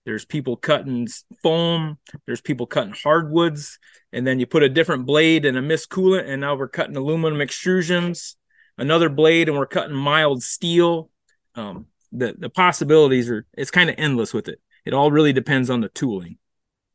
There's 0.06 0.26
people 0.26 0.56
cutting 0.56 1.08
foam, 1.44 1.98
there's 2.26 2.42
people 2.42 2.66
cutting 2.66 2.94
hardwoods, 2.94 3.78
and 4.14 4.26
then 4.26 4.40
you 4.40 4.46
put 4.46 4.64
a 4.64 4.70
different 4.70 5.06
blade 5.06 5.46
and 5.46 5.58
a 5.58 5.62
mist 5.62 5.90
coolant, 5.90 6.30
and 6.30 6.40
now 6.40 6.56
we're 6.56 6.70
cutting 6.70 6.96
aluminum 6.96 7.40
extrusions, 7.40 8.36
another 8.78 9.10
blade, 9.10 9.50
and 9.50 9.58
we're 9.58 9.66
cutting 9.66 9.96
mild 9.96 10.42
steel 10.42 11.10
um, 11.58 11.88
the 12.12 12.36
the 12.38 12.50
possibilities 12.50 13.30
are 13.30 13.46
it's 13.54 13.72
kind 13.72 13.90
of 13.90 13.96
endless 13.98 14.34
with 14.34 14.48
it. 14.48 14.62
It 14.86 14.94
all 14.94 15.12
really 15.12 15.34
depends 15.34 15.70
on 15.70 15.82
the 15.82 15.90
tooling. 15.90 16.38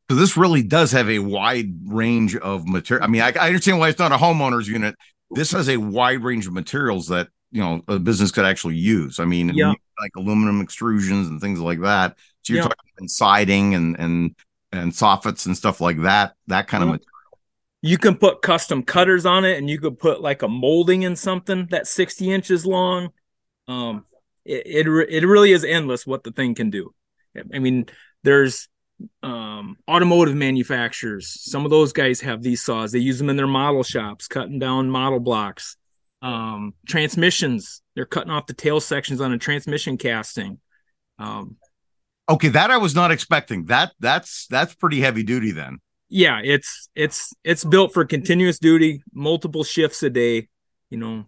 So 0.09 0.15
this 0.15 0.35
really 0.35 0.63
does 0.63 0.91
have 0.91 1.09
a 1.09 1.19
wide 1.19 1.73
range 1.85 2.35
of 2.35 2.67
material. 2.67 3.05
I 3.05 3.07
mean, 3.07 3.21
I, 3.21 3.31
I 3.39 3.47
understand 3.47 3.79
why 3.79 3.89
it's 3.89 3.99
not 3.99 4.11
a 4.11 4.17
homeowner's 4.17 4.67
unit. 4.67 4.95
This 5.31 5.51
has 5.51 5.69
a 5.69 5.77
wide 5.77 6.23
range 6.23 6.47
of 6.47 6.53
materials 6.53 7.07
that 7.07 7.29
you 7.51 7.61
know 7.61 7.81
a 7.87 7.99
business 7.99 8.31
could 8.31 8.45
actually 8.45 8.75
use. 8.75 9.19
I 9.19 9.25
mean, 9.25 9.49
yeah. 9.53 9.73
like 10.01 10.11
aluminum 10.17 10.65
extrusions 10.65 11.27
and 11.27 11.39
things 11.39 11.59
like 11.59 11.81
that. 11.81 12.17
So 12.41 12.53
you're 12.53 12.63
yeah. 12.63 12.69
talking 12.69 13.07
siding 13.07 13.75
and 13.75 13.99
and 13.99 14.35
and 14.71 14.91
soffits 14.91 15.45
and 15.45 15.55
stuff 15.55 15.79
like 15.79 16.01
that. 16.01 16.33
That 16.47 16.67
kind 16.67 16.83
of 16.83 16.89
material. 16.89 17.09
You 17.81 17.97
can 17.97 18.15
put 18.15 18.41
custom 18.41 18.83
cutters 18.83 19.25
on 19.25 19.45
it, 19.45 19.57
and 19.57 19.69
you 19.69 19.79
could 19.79 19.99
put 19.99 20.21
like 20.21 20.41
a 20.41 20.47
molding 20.47 21.03
in 21.03 21.15
something 21.15 21.67
that's 21.69 21.89
60 21.91 22.31
inches 22.31 22.65
long. 22.65 23.09
Um, 23.67 24.05
it, 24.45 24.87
it, 24.87 24.87
it 25.09 25.27
really 25.27 25.51
is 25.51 25.63
endless 25.63 26.05
what 26.05 26.23
the 26.23 26.31
thing 26.31 26.55
can 26.55 26.69
do. 26.69 26.93
I 27.53 27.59
mean, 27.59 27.85
there's 28.23 28.67
um, 29.21 29.77
automotive 29.89 30.35
manufacturers. 30.35 31.29
Some 31.49 31.65
of 31.65 31.71
those 31.71 31.93
guys 31.93 32.21
have 32.21 32.41
these 32.41 32.63
saws. 32.63 32.91
They 32.91 32.99
use 32.99 33.17
them 33.17 33.29
in 33.29 33.37
their 33.37 33.47
model 33.47 33.83
shops, 33.83 34.27
cutting 34.27 34.59
down 34.59 34.89
model 34.89 35.19
blocks. 35.19 35.77
Um, 36.21 36.73
transmissions. 36.87 37.81
They're 37.95 38.05
cutting 38.05 38.31
off 38.31 38.47
the 38.47 38.53
tail 38.53 38.79
sections 38.79 39.19
on 39.19 39.33
a 39.33 39.37
transmission 39.37 39.97
casting. 39.97 40.59
Um, 41.19 41.57
okay, 42.29 42.47
that 42.47 42.71
I 42.71 42.77
was 42.77 42.95
not 42.95 43.11
expecting. 43.11 43.65
That 43.65 43.91
that's 43.99 44.47
that's 44.47 44.73
pretty 44.73 45.01
heavy 45.01 45.23
duty 45.23 45.51
then. 45.51 45.79
Yeah, 46.07 46.39
it's 46.41 46.87
it's 46.95 47.33
it's 47.43 47.65
built 47.65 47.93
for 47.93 48.05
continuous 48.05 48.57
duty, 48.57 49.03
multiple 49.13 49.65
shifts 49.65 50.01
a 50.01 50.09
day. 50.09 50.47
You 50.89 50.97
know, 50.97 51.25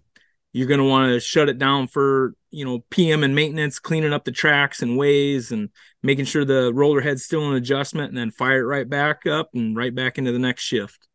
you're 0.53 0.67
going 0.67 0.79
to 0.79 0.85
want 0.85 1.09
to 1.09 1.19
shut 1.19 1.49
it 1.49 1.57
down 1.57 1.87
for 1.87 2.33
you 2.55 2.63
know 2.63 2.83
PM 2.89 3.23
and 3.23 3.35
maintenance, 3.35 3.79
cleaning 3.79 4.13
up 4.13 4.23
the 4.23 4.31
tracks 4.31 4.81
and 4.81 4.97
ways, 4.97 5.51
and 5.51 5.69
making 6.01 6.25
sure 6.25 6.45
the 6.45 6.71
roller 6.73 7.01
head's 7.01 7.25
still 7.25 7.49
in 7.49 7.55
adjustment, 7.55 8.09
and 8.09 8.17
then 8.17 8.31
fire 8.31 8.61
it 8.61 8.65
right 8.65 8.89
back 8.89 9.25
up 9.25 9.49
and 9.53 9.75
right 9.75 9.93
back 9.93 10.17
into 10.17 10.31
the 10.31 10.39
next 10.39 10.63
shift. 10.63 11.07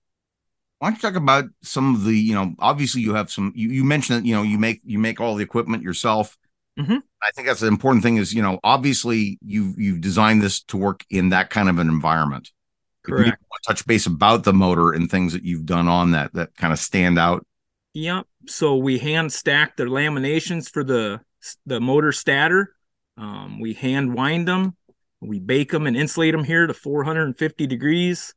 Why 0.79 0.89
don't 0.89 0.97
you 0.97 1.09
talk 1.09 1.17
about 1.17 1.45
some 1.63 1.95
of 1.95 2.05
the 2.05 2.15
you 2.15 2.35
know 2.35 2.55
obviously 2.59 3.01
you 3.01 3.15
have 3.15 3.31
some 3.31 3.53
you, 3.57 3.71
you 3.71 3.85
mentioned 3.85 4.21
that 4.21 4.27
you 4.27 4.35
know 4.35 4.43
you 4.43 4.59
make 4.59 4.81
you 4.85 4.99
make 4.99 5.21
all 5.21 5.35
the 5.35 5.43
equipment 5.43 5.83
yourself. 5.83 6.37
Mm-hmm. 6.79 6.99
I 7.23 7.31
think 7.35 7.49
that's 7.49 7.61
the 7.61 7.67
important 7.67 8.03
thing 8.03 8.17
is 8.17 8.35
you 8.35 8.43
know 8.43 8.61
obviously 8.63 9.39
you've 9.45 9.79
you've 9.79 10.01
designed 10.01 10.43
this 10.43 10.63
to 10.65 10.77
work 10.77 11.05
in 11.11 11.31
that 11.31 11.51
kind 11.51 11.69
of 11.69 11.79
an 11.79 11.89
environment. 11.89 12.51
Correct. 13.03 13.43
touch 13.67 13.87
base 13.87 14.05
about 14.05 14.45
the 14.45 14.53
motor 14.53 14.93
and 14.93 15.11
things 15.11 15.33
that 15.33 15.43
you've 15.43 15.65
done 15.65 15.89
on 15.89 16.11
that 16.11 16.35
that 16.35 16.55
kind 16.55 16.73
of 16.73 16.79
stand 16.79 17.19
out 17.19 17.47
Yep. 17.95 18.27
So 18.47 18.77
we 18.77 18.99
hand 18.99 19.33
stack 19.33 19.77
the 19.77 19.85
laminations 19.85 20.71
for 20.71 20.85
the 20.85 21.21
the 21.67 21.81
motor 21.81 22.13
stator. 22.13 22.75
Um, 23.17 23.61
we 23.61 23.75
hand 23.75 24.15
wind 24.15 24.49
them. 24.49 24.77
We 25.21 25.39
bake 25.39 25.71
them 25.71 25.87
and 25.87 25.97
insulate 25.97 26.33
them 26.33 26.45
here 26.45 26.67
to 26.67 26.75
450 26.75 27.67
degrees. 27.67 28.35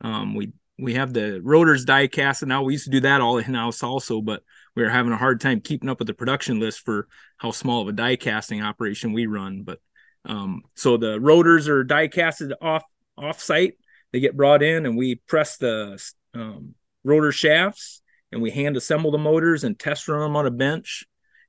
Um, 0.00 0.34
we 0.34 0.52
we 0.76 0.94
have 0.94 1.12
the 1.12 1.40
rotors 1.40 1.84
die 1.84 2.08
cast 2.08 2.42
and 2.42 2.48
now. 2.48 2.64
We 2.64 2.72
used 2.72 2.86
to 2.86 2.90
do 2.90 3.00
that 3.00 3.20
all 3.20 3.38
in 3.38 3.54
house 3.54 3.82
also, 3.82 4.20
but 4.20 4.42
we 4.74 4.82
were 4.82 4.88
having 4.88 5.12
a 5.12 5.16
hard 5.16 5.40
time 5.40 5.60
keeping 5.60 5.88
up 5.88 6.00
with 6.00 6.08
the 6.08 6.14
production 6.14 6.58
list 6.58 6.80
for 6.80 7.06
how 7.36 7.52
small 7.52 7.82
of 7.82 7.88
a 7.88 7.92
die 7.92 8.16
casting 8.16 8.60
operation 8.60 9.12
we 9.12 9.26
run. 9.26 9.62
But 9.62 9.78
um, 10.24 10.62
so 10.74 10.96
the 10.96 11.20
rotors 11.20 11.68
are 11.68 11.84
die 11.84 12.08
casted 12.08 12.52
off 12.60 12.82
off 13.16 13.40
site. 13.40 13.74
They 14.12 14.20
get 14.20 14.36
brought 14.36 14.62
in 14.62 14.86
and 14.86 14.96
we 14.96 15.16
press 15.16 15.56
the 15.56 16.02
um, 16.34 16.74
rotor 17.04 17.32
shafts 17.32 18.02
and 18.32 18.42
we 18.42 18.50
hand 18.50 18.76
assemble 18.76 19.12
the 19.12 19.18
motors 19.18 19.62
and 19.62 19.78
test 19.78 20.08
run 20.08 20.20
them 20.20 20.36
on 20.36 20.46
a 20.46 20.50
bench 20.50 21.04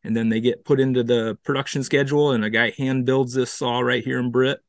and 0.06 0.16
then 0.16 0.30
they 0.30 0.40
get 0.40 0.64
put 0.64 0.80
into 0.80 1.04
the 1.04 1.38
production 1.44 1.84
schedule 1.84 2.32
and 2.32 2.46
a 2.46 2.50
guy 2.50 2.72
hand 2.78 3.06
builds 3.06 3.34
this 3.34 3.52
saw 3.52 3.80
right 3.80 4.04
here 4.04 4.20
in 4.20 4.32
Britt. 4.32 4.60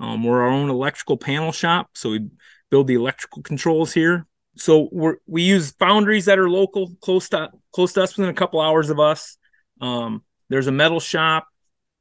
Um, 0.00 0.24
we're 0.24 0.42
our 0.42 0.48
own 0.48 0.70
electrical 0.70 1.16
panel 1.16 1.52
shop, 1.52 1.90
so 1.94 2.10
we 2.10 2.28
build 2.70 2.86
the 2.86 2.94
electrical 2.94 3.42
controls 3.42 3.92
here. 3.92 4.26
So 4.56 4.88
we 4.90 5.12
we 5.26 5.42
use 5.42 5.72
foundries 5.72 6.24
that 6.24 6.38
are 6.38 6.50
local, 6.50 6.94
close 7.00 7.28
to 7.30 7.50
close 7.72 7.92
to 7.92 8.02
us, 8.02 8.16
within 8.16 8.30
a 8.30 8.34
couple 8.34 8.60
hours 8.60 8.90
of 8.90 8.98
us. 8.98 9.36
Um, 9.80 10.22
there's 10.48 10.66
a 10.66 10.72
metal 10.72 11.00
shop 11.00 11.46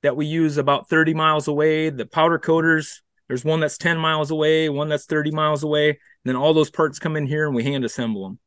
that 0.01 0.16
we 0.16 0.25
use 0.25 0.58
about 0.58 0.90
30 0.90 1.13
miles 1.13 1.48
away. 1.48 1.90
The 1.90 2.06
powder 2.06 2.40
coaters, 2.40 3.04
there's 3.28 3.46
one 3.46 3.60
that's 3.60 3.78
10 3.78 3.98
miles 3.98 4.32
away, 4.32 4.70
one 4.70 4.90
that's 4.90 5.06
30 5.06 5.32
miles 5.32 5.63
away. 5.63 5.90
And 5.90 5.98
then 6.25 6.36
all 6.36 6.54
those 6.54 6.72
parts 6.72 7.00
come 7.00 7.16
in 7.16 7.28
here 7.28 7.46
and 7.46 7.56
we 7.56 7.63
hand 7.63 7.86
assemble 7.86 8.24
them. 8.24 8.40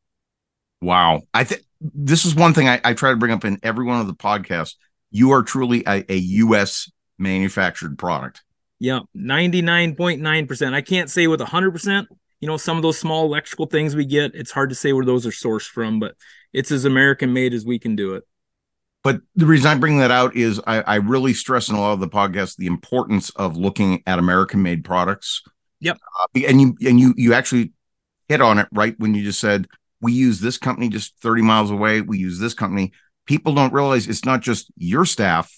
Wow. 0.82 1.22
I 1.32 1.44
think 1.44 1.62
this 1.92 2.24
is 2.24 2.34
one 2.34 2.54
thing 2.54 2.68
I, 2.68 2.80
I, 2.82 2.94
try 2.94 3.10
to 3.10 3.16
bring 3.16 3.32
up 3.32 3.44
in 3.44 3.58
every 3.62 3.84
one 3.84 4.00
of 4.00 4.06
the 4.06 4.14
podcasts. 4.14 4.74
You 5.10 5.32
are 5.32 5.42
truly 5.42 5.84
a, 5.86 6.04
a 6.10 6.16
U.S. 6.16 6.90
manufactured 7.18 7.98
product. 7.98 8.42
Yeah, 8.80 9.00
99.9%. 9.16 10.74
I 10.74 10.80
can't 10.80 11.10
say 11.10 11.26
with 11.26 11.40
100%. 11.40 12.06
You 12.40 12.48
know, 12.48 12.56
some 12.56 12.76
of 12.76 12.82
those 12.82 12.98
small 12.98 13.24
electrical 13.24 13.66
things 13.66 13.94
we 13.94 14.04
get, 14.04 14.34
it's 14.34 14.50
hard 14.50 14.70
to 14.70 14.74
say 14.74 14.92
where 14.92 15.04
those 15.04 15.26
are 15.26 15.30
sourced 15.30 15.68
from, 15.68 16.00
but 16.00 16.14
it's 16.52 16.70
as 16.70 16.84
American 16.84 17.32
made 17.32 17.54
as 17.54 17.64
we 17.64 17.78
can 17.78 17.96
do 17.96 18.14
it. 18.14 18.24
But 19.02 19.20
the 19.36 19.46
reason 19.46 19.70
I 19.70 19.74
bring 19.74 19.98
that 19.98 20.10
out 20.10 20.34
is 20.34 20.60
I, 20.66 20.80
I 20.80 20.94
really 20.96 21.34
stress 21.34 21.68
in 21.68 21.74
a 21.74 21.80
lot 21.80 21.92
of 21.92 22.00
the 22.00 22.08
podcasts 22.08 22.56
the 22.56 22.66
importance 22.66 23.30
of 23.30 23.56
looking 23.56 24.02
at 24.06 24.18
American 24.18 24.62
made 24.62 24.84
products. 24.84 25.42
Yep. 25.80 25.98
Uh, 26.20 26.40
and 26.48 26.60
you 26.60 26.76
and 26.86 26.98
you 26.98 27.12
you 27.16 27.34
actually 27.34 27.72
hit 28.28 28.40
on 28.40 28.58
it 28.58 28.68
right 28.72 28.94
when 28.98 29.14
you 29.14 29.22
just 29.22 29.40
said 29.40 29.68
we 30.04 30.12
use 30.12 30.38
this 30.40 30.58
company 30.58 30.88
just 30.88 31.14
30 31.20 31.42
miles 31.42 31.70
away. 31.70 32.00
We 32.00 32.18
use 32.18 32.38
this 32.38 32.54
company. 32.54 32.92
People 33.26 33.54
don't 33.54 33.72
realize 33.72 34.06
it's 34.06 34.24
not 34.24 34.42
just 34.42 34.70
your 34.76 35.04
staff 35.04 35.50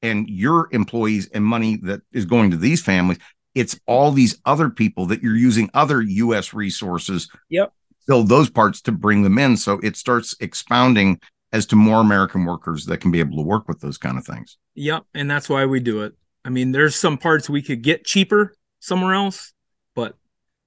and 0.00 0.28
your 0.28 0.68
employees 0.72 1.28
and 1.34 1.44
money 1.44 1.76
that 1.84 2.00
is 2.12 2.24
going 2.24 2.50
to 2.50 2.56
these 2.56 2.82
families. 2.82 3.18
it's 3.54 3.78
all 3.86 4.10
these 4.12 4.40
other 4.46 4.70
people 4.70 5.04
that 5.06 5.22
you're 5.22 5.36
using 5.36 5.68
other 5.74 6.00
US 6.00 6.54
resources 6.54 7.28
Yep. 7.50 7.70
build 8.08 8.28
those 8.30 8.48
parts 8.48 8.80
to 8.82 8.92
bring 8.92 9.22
them 9.22 9.36
in 9.38 9.58
so 9.58 9.78
it 9.82 9.94
starts 9.96 10.34
expounding 10.40 11.20
as 11.52 11.66
to 11.66 11.76
more 11.76 12.00
American 12.00 12.46
workers 12.46 12.86
that 12.86 12.98
can 13.02 13.10
be 13.10 13.20
able 13.20 13.36
to 13.36 13.42
work 13.42 13.68
with 13.68 13.78
those 13.80 13.98
kind 13.98 14.16
of 14.16 14.24
things. 14.24 14.56
Yep, 14.74 15.02
and 15.14 15.30
that's 15.30 15.50
why 15.50 15.66
we 15.66 15.80
do 15.80 16.00
it. 16.02 16.14
I 16.46 16.48
mean, 16.48 16.72
there's 16.72 16.96
some 16.96 17.18
parts 17.18 17.50
we 17.50 17.60
could 17.60 17.82
get 17.82 18.06
cheaper 18.06 18.54
somewhere 18.80 19.12
else, 19.12 19.51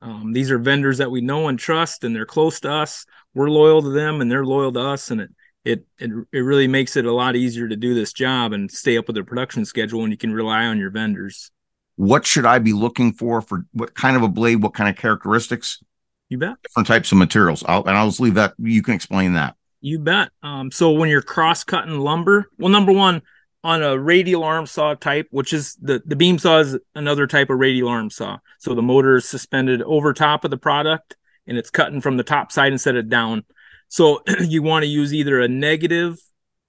um, 0.06 0.34
these 0.34 0.52
are 0.52 0.60
vendors 0.60 1.00
that 1.00 1.10
we 1.10 1.22
know 1.22 1.48
and 1.48 1.58
trust, 1.58 2.04
and 2.04 2.16
they're 2.16 2.28
close 2.28 2.60
to 2.60 2.72
us. 2.72 3.08
We're 3.34 3.50
loyal 3.50 3.82
to 3.82 3.90
them, 3.90 4.22
and 4.22 4.32
they're 4.32 4.46
loyal 4.46 4.72
to 4.74 4.80
us, 4.80 5.10
and 5.10 5.20
it 5.20 5.32
it 5.66 5.86
it, 5.98 6.12
it 6.32 6.40
really 6.40 6.68
makes 6.68 6.96
it 6.96 7.06
a 7.06 7.12
lot 7.12 7.36
easier 7.36 7.68
to 7.68 7.76
do 7.76 7.96
this 7.96 8.14
job 8.14 8.54
and 8.54 8.70
stay 8.70 8.98
up 8.98 9.08
with 9.08 9.16
the 9.16 9.24
production 9.24 9.66
schedule, 9.66 10.04
and 10.04 10.12
you 10.12 10.18
can 10.18 10.32
rely 10.32 10.66
on 10.66 10.78
your 10.78 10.92
vendors. 10.92 11.50
What 11.96 12.24
should 12.24 12.46
I 12.46 12.60
be 12.60 12.72
looking 12.72 13.14
for 13.14 13.42
for 13.42 13.66
what 13.72 13.96
kind 13.96 14.16
of 14.16 14.22
a 14.22 14.28
blade? 14.28 14.62
What 14.62 14.76
kind 14.76 14.90
of 14.90 14.96
characteristics? 14.96 15.82
You 16.30 16.38
bet. 16.38 16.62
Different 16.62 16.88
types 16.88 17.12
of 17.12 17.18
materials. 17.18 17.64
I'll, 17.68 17.84
and 17.86 17.98
I'll 17.98 18.08
just 18.08 18.20
leave 18.20 18.36
that. 18.36 18.54
You 18.60 18.84
can 18.84 18.94
explain 18.94 19.34
that. 19.34 19.56
You 19.82 20.00
bet. 20.00 20.30
Um, 20.44 20.72
so 20.72 20.92
when 20.92 21.10
you're 21.10 21.22
cross 21.24 21.64
cutting 21.64 22.00
lumber, 22.00 22.48
well, 22.60 22.70
number 22.70 22.92
one, 22.92 23.24
on 23.66 23.82
a 23.82 23.98
radial 23.98 24.44
arm 24.44 24.68
saw 24.68 24.94
type, 24.94 25.28
which 25.32 25.52
is 25.52 25.76
the, 25.82 26.00
the 26.06 26.16
beam 26.16 26.38
saw 26.38 26.60
is 26.60 26.78
another 26.94 27.26
type 27.26 27.50
of 27.50 27.58
radial 27.58 27.90
arm 27.90 28.12
saw. 28.12 28.38
So 28.60 28.76
the 28.76 28.84
motor 28.84 29.16
is 29.16 29.28
suspended 29.28 29.82
over 29.82 30.14
top 30.14 30.46
of 30.46 30.52
the 30.52 30.58
product 30.58 31.18
and 31.48 31.58
it's 31.58 31.72
cutting 31.72 32.00
from 32.00 32.18
the 32.18 32.24
top 32.24 32.52
side 32.52 32.72
instead 32.72 32.96
of 32.96 33.10
down. 33.10 33.44
So 33.88 34.22
you 34.40 34.62
want 34.62 34.84
to 34.84 34.88
use 34.88 35.16
either 35.16 35.42
a 35.42 35.48
negative 35.48 36.20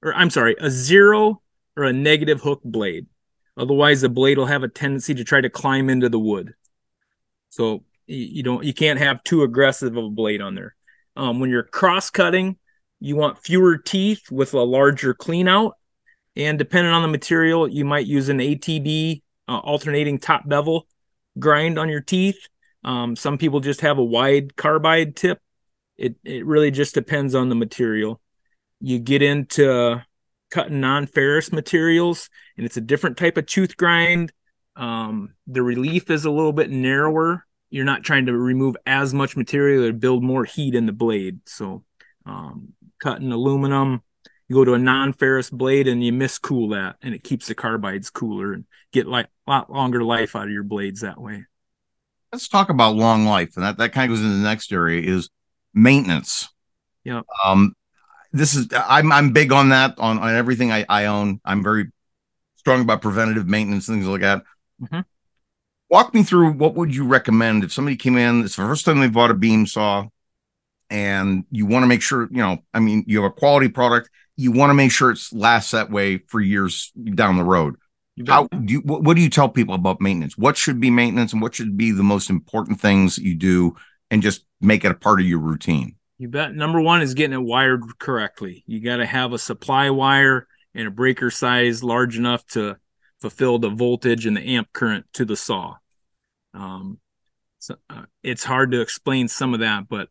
or 0.03 0.15
I'm 0.15 0.31
sorry, 0.31 0.57
a 0.59 0.71
zero 0.71 1.43
or 1.77 1.85
a 1.85 1.93
negative 1.93 2.41
hook 2.41 2.63
blade. 2.65 3.07
Otherwise 3.59 4.01
the 4.01 4.09
blade 4.09 4.39
will 4.39 4.47
have 4.47 4.63
a 4.63 4.69
tendency 4.69 5.13
to 5.17 5.25
try 5.25 5.43
to 5.43 5.51
climb 5.51 5.91
into 5.91 6.09
the 6.09 6.19
wood. 6.19 6.55
So 7.51 7.85
you 8.07 8.43
don't 8.43 8.65
you 8.65 8.73
can't 8.73 9.01
have 9.01 9.23
too 9.23 9.43
aggressive 9.43 9.99
of 9.99 10.05
a 10.07 10.09
blade 10.09 10.41
on 10.41 10.55
there. 10.55 10.75
Um, 11.15 11.41
when 11.41 11.51
you're 11.51 11.63
cross 11.63 12.09
cutting, 12.09 12.57
you 13.01 13.17
want 13.17 13.45
fewer 13.45 13.77
teeth 13.77 14.31
with 14.31 14.55
a 14.55 14.63
larger 14.63 15.13
clean 15.13 15.47
out. 15.47 15.77
And 16.37 16.59
depending 16.59 16.93
on 16.93 17.03
the 17.03 17.09
material, 17.09 17.67
you 17.67 17.85
might 17.85 18.07
use 18.07 18.29
an 18.29 18.39
ATB 18.39 19.23
uh, 19.49 19.59
alternating 19.59 20.19
top 20.19 20.49
bevel 20.49 20.87
grind 21.39 21.79
on 21.79 21.89
your 21.89 22.01
teeth. 22.01 22.49
Um, 22.85 23.17
some 23.17 23.39
people 23.39 23.61
just 23.61 23.81
have 23.81 23.99
a 23.99 24.05
wide 24.05 24.57
carbide 24.57 25.17
tip. 25.17 25.41
It 25.97 26.17
it 26.25 26.45
really 26.45 26.71
just 26.71 26.95
depends 26.95 27.35
on 27.35 27.49
the 27.49 27.55
material. 27.55 28.21
You 28.81 28.99
get 28.99 29.23
into 29.23 30.05
cutting 30.51 30.81
non-ferrous 30.81 31.53
materials, 31.53 32.29
and 32.57 32.67
it's 32.67 32.77
a 32.77 32.83
different 32.83 33.17
type 33.17 33.37
of 33.37 33.47
tooth 33.47 33.77
grind. 33.77 34.33
Um, 34.77 35.35
the 35.47 35.63
relief 35.63 36.11
is 36.11 36.27
a 36.27 36.31
little 36.31 36.53
bit 36.53 36.71
narrower. 36.71 37.47
You're 37.71 37.87
not 37.87 38.05
trying 38.05 38.27
to 38.27 38.37
remove 38.37 38.77
as 38.87 39.15
much 39.15 39.37
material 39.37 39.87
to 39.87 39.93
build 39.93 40.23
more 40.23 40.45
heat 40.45 40.75
in 40.75 40.87
the 40.87 40.93
blade. 40.93 41.41
So 41.47 41.83
um, 42.27 42.75
cutting 43.01 43.33
aluminum. 43.33 44.03
You 44.49 44.57
go 44.57 44.65
to 44.65 44.75
a 44.75 44.79
non-ferrous 44.79 45.51
blade 45.51 45.89
and 45.89 46.05
you 46.05 46.13
mist 46.13 46.43
cool 46.43 46.71
that, 46.71 46.97
and 47.03 47.15
it 47.15 47.25
keeps 47.25 47.49
the 47.49 47.55
carbides 47.55 48.13
cooler 48.13 48.53
and 48.53 48.65
get 48.93 49.07
like 49.07 49.27
a 49.47 49.51
lot 49.51 49.73
longer 49.73 50.05
life 50.05 50.37
out 50.37 50.45
of 50.45 50.53
your 50.53 50.63
blades 50.63 51.01
that 51.01 51.21
way. 51.21 51.45
Let's 52.33 52.49
talk 52.49 52.69
about 52.69 52.97
long 52.97 53.25
life, 53.25 53.57
and 53.57 53.65
that 53.65 53.79
that 53.79 53.93
kind 53.93 54.11
of 54.11 54.17
goes 54.17 54.25
into 54.25 54.37
the 54.37 54.43
next 54.43 54.73
area 54.73 55.03
is 55.03 55.31
maintenance. 55.75 56.49
Yeah. 57.03 57.23
Um, 57.45 57.75
this 58.33 58.55
is 58.55 58.69
I'm 58.73 59.11
I'm 59.11 59.33
big 59.33 59.53
on 59.53 59.71
that 59.71 59.99
on 59.99 60.19
on 60.19 60.35
everything 60.35 60.71
I 60.71 60.85
I 60.89 61.07
own. 61.07 61.41
I'm 61.45 61.63
very 61.63 61.91
strong 62.57 62.83
about 62.83 63.03
preventative 63.03 63.49
maintenance 63.49 63.87
things 63.87 64.07
like 64.07 64.21
that. 64.21 64.43
Mm-hmm. 64.81 65.01
Walk 65.89 66.15
me 66.15 66.23
through 66.23 66.53
what 66.53 66.75
would 66.75 66.95
you 66.95 67.07
recommend 67.07 67.65
if 67.65 67.73
somebody 67.73 67.97
came 67.97 68.17
in? 68.17 68.45
It's 68.45 68.57
the 68.57 68.63
first 68.63 68.85
time 68.85 69.01
they 69.01 69.09
bought 69.09 69.31
a 69.31 69.35
beam 69.35 69.67
saw 69.67 70.07
and 70.91 71.45
you 71.51 71.67
want 71.67 71.83
to 71.83 71.87
make 71.87 72.03
sure 72.03 72.29
you 72.31 72.39
know 72.39 72.59
i 72.73 72.81
mean 72.81 73.05
you 73.07 73.23
have 73.23 73.31
a 73.31 73.35
quality 73.35 73.69
product 73.69 74.11
you 74.37 74.53
want 74.53 74.71
to 74.71 74.75
make 74.75 74.93
sure 74.93 75.11
it's 75.11 75.33
lasts 75.33 75.71
that 75.73 75.91
way 75.91 76.19
for 76.19 76.41
years 76.41 76.93
down 77.15 77.37
the 77.37 77.45
road. 77.45 77.77
How 78.27 78.45
do 78.47 78.73
you 78.73 78.81
what, 78.81 79.03
what, 79.03 79.17
do 79.17 79.23
you 79.23 79.29
tell 79.29 79.49
people 79.49 79.75
about 79.75 80.01
maintenance? 80.01 80.39
What 80.39 80.57
should 80.57 80.81
be 80.81 80.91
maintenance 80.91 81.35
and 81.35 81.43
what 81.43 81.55
should 81.55 81.77
be 81.77 81.91
the 81.91 82.03
most 82.03 82.31
important 82.31 82.81
things 82.81 83.19
you 83.19 83.35
do 83.35 83.77
and 84.11 84.23
just 84.23 84.47
make 84.61 84.85
it 84.85 84.91
a 84.91 84.95
part 84.95 85.21
of 85.21 85.27
your 85.27 85.39
routine? 85.39 85.97
You 86.17 86.29
bet. 86.29 86.55
Number 86.55 86.81
one 86.81 87.03
is 87.03 87.13
getting 87.13 87.35
it 87.35 87.43
wired 87.43 87.99
correctly. 87.99 88.65
You 88.67 88.81
got 88.81 88.99
to 88.99 89.07
have 89.07 89.35
a 89.35 89.39
supply 89.39 89.91
wire 89.91 90.47
and 90.75 90.89
a 90.89 90.91
breaker 90.91 91.31
size 91.31 91.85
large 91.85 92.17
enough 92.17 92.47
to 92.49 92.77
fulfill 93.21 93.59
the 93.59 93.69
voltage 93.69 94.25
and 94.25 94.37
the 94.37 94.57
amp 94.57 94.73
current 94.73 95.05
to 95.15 95.27
the 95.27 95.37
saw. 95.37 95.77
Um, 96.55 96.99
so, 97.59 97.77
uh, 97.91 98.05
it's 98.23 98.45
hard 98.45 98.71
to 98.73 98.81
explain 98.81 99.29
some 99.29 99.53
of 99.53 99.61
that 99.61 99.89
but 99.89 100.09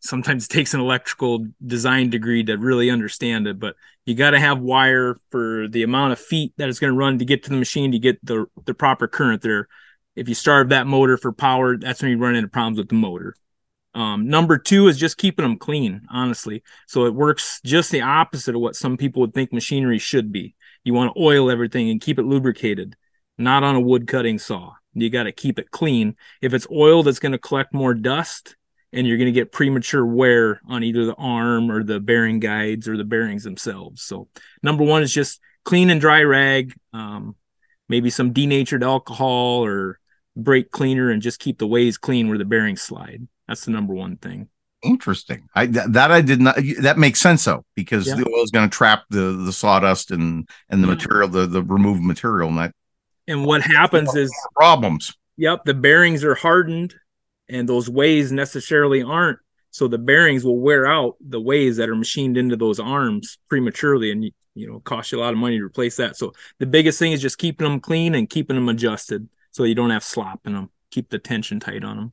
sometimes 0.00 0.46
it 0.46 0.48
takes 0.50 0.74
an 0.74 0.80
electrical 0.80 1.46
design 1.64 2.10
degree 2.10 2.42
to 2.44 2.56
really 2.56 2.90
understand 2.90 3.46
it 3.46 3.58
but 3.58 3.76
you 4.04 4.14
got 4.14 4.30
to 4.30 4.40
have 4.40 4.58
wire 4.58 5.20
for 5.30 5.68
the 5.68 5.82
amount 5.82 6.12
of 6.12 6.18
feet 6.18 6.52
that 6.56 6.68
it's 6.68 6.78
going 6.78 6.92
to 6.92 6.98
run 6.98 7.18
to 7.18 7.24
get 7.24 7.44
to 7.44 7.50
the 7.50 7.56
machine 7.56 7.92
to 7.92 7.98
get 7.98 8.24
the 8.24 8.46
the 8.64 8.74
proper 8.74 9.06
current 9.06 9.42
there. 9.42 9.68
If 10.14 10.28
you 10.28 10.34
starve 10.34 10.70
that 10.70 10.86
motor 10.86 11.16
for 11.16 11.32
power 11.32 11.76
that's 11.76 12.02
when 12.02 12.10
you 12.10 12.18
run 12.18 12.34
into 12.34 12.48
problems 12.48 12.78
with 12.78 12.88
the 12.88 12.94
motor. 12.94 13.34
Um, 13.94 14.28
number 14.28 14.56
two 14.56 14.88
is 14.88 14.98
just 14.98 15.18
keeping 15.18 15.42
them 15.42 15.58
clean 15.58 16.02
honestly. 16.10 16.62
So 16.88 17.06
it 17.06 17.14
works 17.14 17.60
just 17.64 17.90
the 17.90 18.00
opposite 18.00 18.54
of 18.54 18.60
what 18.60 18.76
some 18.76 18.96
people 18.96 19.20
would 19.20 19.34
think 19.34 19.52
machinery 19.52 19.98
should 19.98 20.32
be. 20.32 20.54
You 20.84 20.94
want 20.94 21.14
to 21.14 21.22
oil 21.22 21.50
everything 21.50 21.90
and 21.90 22.00
keep 22.00 22.18
it 22.18 22.24
lubricated 22.24 22.96
not 23.38 23.64
on 23.64 23.74
a 23.74 23.80
wood 23.80 24.06
cutting 24.06 24.38
saw. 24.38 24.74
You 24.94 25.08
got 25.08 25.24
to 25.24 25.32
keep 25.32 25.58
it 25.58 25.70
clean. 25.70 26.16
If 26.40 26.52
it's 26.54 26.66
oiled 26.70 27.08
it's 27.08 27.18
going 27.18 27.32
to 27.32 27.38
collect 27.38 27.72
more 27.72 27.94
dust 27.94 28.56
and 28.92 29.06
you're 29.06 29.16
going 29.16 29.26
to 29.26 29.32
get 29.32 29.52
premature 29.52 30.04
wear 30.04 30.60
on 30.68 30.84
either 30.84 31.06
the 31.06 31.14
arm 31.14 31.70
or 31.70 31.82
the 31.82 32.00
bearing 32.00 32.40
guides 32.40 32.86
or 32.86 32.96
the 32.96 33.04
bearings 33.04 33.44
themselves. 33.44 34.02
So 34.02 34.28
number 34.62 34.84
one 34.84 35.02
is 35.02 35.12
just 35.12 35.40
clean 35.64 35.90
and 35.90 36.00
dry 36.00 36.22
rag, 36.22 36.74
um, 36.92 37.36
maybe 37.88 38.10
some 38.10 38.32
denatured 38.32 38.84
alcohol 38.84 39.64
or 39.64 39.98
brake 40.36 40.70
cleaner, 40.70 41.10
and 41.10 41.22
just 41.22 41.40
keep 41.40 41.58
the 41.58 41.66
ways 41.66 41.98
clean 41.98 42.28
where 42.28 42.38
the 42.38 42.44
bearings 42.44 42.82
slide. 42.82 43.26
That's 43.48 43.64
the 43.64 43.70
number 43.70 43.94
one 43.94 44.16
thing. 44.16 44.48
Interesting. 44.82 45.48
I 45.54 45.66
th- 45.66 45.86
that 45.90 46.10
I 46.10 46.20
did 46.20 46.40
not. 46.40 46.56
That 46.80 46.98
makes 46.98 47.20
sense 47.20 47.44
though, 47.44 47.64
because 47.76 48.08
yeah. 48.08 48.16
the 48.16 48.28
oil 48.28 48.42
is 48.42 48.50
going 48.50 48.68
to 48.68 48.76
trap 48.76 49.04
the 49.10 49.42
the 49.44 49.52
sawdust 49.52 50.10
and 50.10 50.48
and 50.68 50.82
the 50.82 50.88
yeah. 50.88 50.94
material, 50.94 51.28
the 51.28 51.46
the 51.46 51.62
removed 51.62 52.02
material, 52.02 52.48
and 52.48 52.58
that. 52.58 52.74
And 53.28 53.46
what 53.46 53.62
happens 53.62 54.14
is 54.16 54.34
problems. 54.56 55.16
Yep, 55.36 55.64
the 55.64 55.74
bearings 55.74 56.24
are 56.24 56.34
hardened 56.34 56.94
and 57.52 57.68
those 57.68 57.88
ways 57.88 58.32
necessarily 58.32 59.02
aren't 59.02 59.38
so 59.70 59.88
the 59.88 59.98
bearings 59.98 60.44
will 60.44 60.58
wear 60.58 60.86
out 60.86 61.16
the 61.20 61.40
ways 61.40 61.78
that 61.78 61.88
are 61.88 61.94
machined 61.94 62.36
into 62.36 62.56
those 62.56 62.78
arms 62.78 63.38
prematurely 63.48 64.10
and 64.10 64.30
you 64.54 64.66
know 64.66 64.80
cost 64.80 65.12
you 65.12 65.18
a 65.18 65.20
lot 65.20 65.32
of 65.32 65.38
money 65.38 65.58
to 65.58 65.64
replace 65.64 65.96
that. 65.96 66.16
So 66.16 66.32
the 66.58 66.66
biggest 66.66 66.98
thing 66.98 67.12
is 67.12 67.22
just 67.22 67.38
keeping 67.38 67.66
them 67.66 67.80
clean 67.80 68.14
and 68.14 68.28
keeping 68.28 68.56
them 68.56 68.68
adjusted 68.68 69.28
so 69.50 69.64
you 69.64 69.74
don't 69.74 69.90
have 69.90 70.04
slop 70.04 70.40
in 70.46 70.52
them. 70.52 70.70
Keep 70.90 71.08
the 71.08 71.18
tension 71.18 71.58
tight 71.58 71.84
on 71.84 71.96
them. 71.96 72.12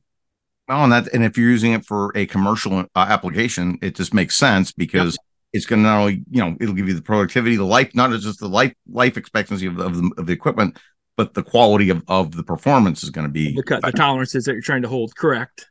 Well 0.68 0.84
and 0.84 0.92
that 0.92 1.12
and 1.12 1.22
if 1.22 1.36
you're 1.36 1.50
using 1.50 1.72
it 1.72 1.84
for 1.84 2.12
a 2.14 2.26
commercial 2.26 2.78
uh, 2.78 2.84
application 2.94 3.78
it 3.82 3.94
just 3.94 4.14
makes 4.14 4.36
sense 4.36 4.72
because 4.72 5.14
yep. 5.14 5.20
it's 5.52 5.66
going 5.66 5.82
to 5.82 5.88
not 5.88 6.00
only 6.00 6.22
you 6.30 6.40
know 6.40 6.56
it'll 6.60 6.74
give 6.74 6.88
you 6.88 6.94
the 6.94 7.02
productivity 7.02 7.56
the 7.56 7.64
life 7.64 7.94
not 7.94 8.10
just 8.20 8.40
the 8.40 8.48
life 8.48 8.72
life 8.88 9.16
expectancy 9.16 9.66
of, 9.66 9.78
of, 9.80 9.96
the, 9.96 10.10
of 10.16 10.26
the 10.26 10.32
equipment 10.32 10.78
but 11.20 11.34
the 11.34 11.42
quality 11.42 11.90
of, 11.90 12.02
of 12.08 12.34
the 12.34 12.42
performance 12.42 13.02
is 13.02 13.10
going 13.10 13.26
to 13.26 13.30
be 13.30 13.54
the, 13.54 13.62
cut, 13.62 13.82
the 13.82 13.92
tolerances 13.92 14.44
that 14.44 14.52
you're 14.52 14.62
trying 14.62 14.80
to 14.80 14.88
hold 14.88 15.14
correct. 15.14 15.68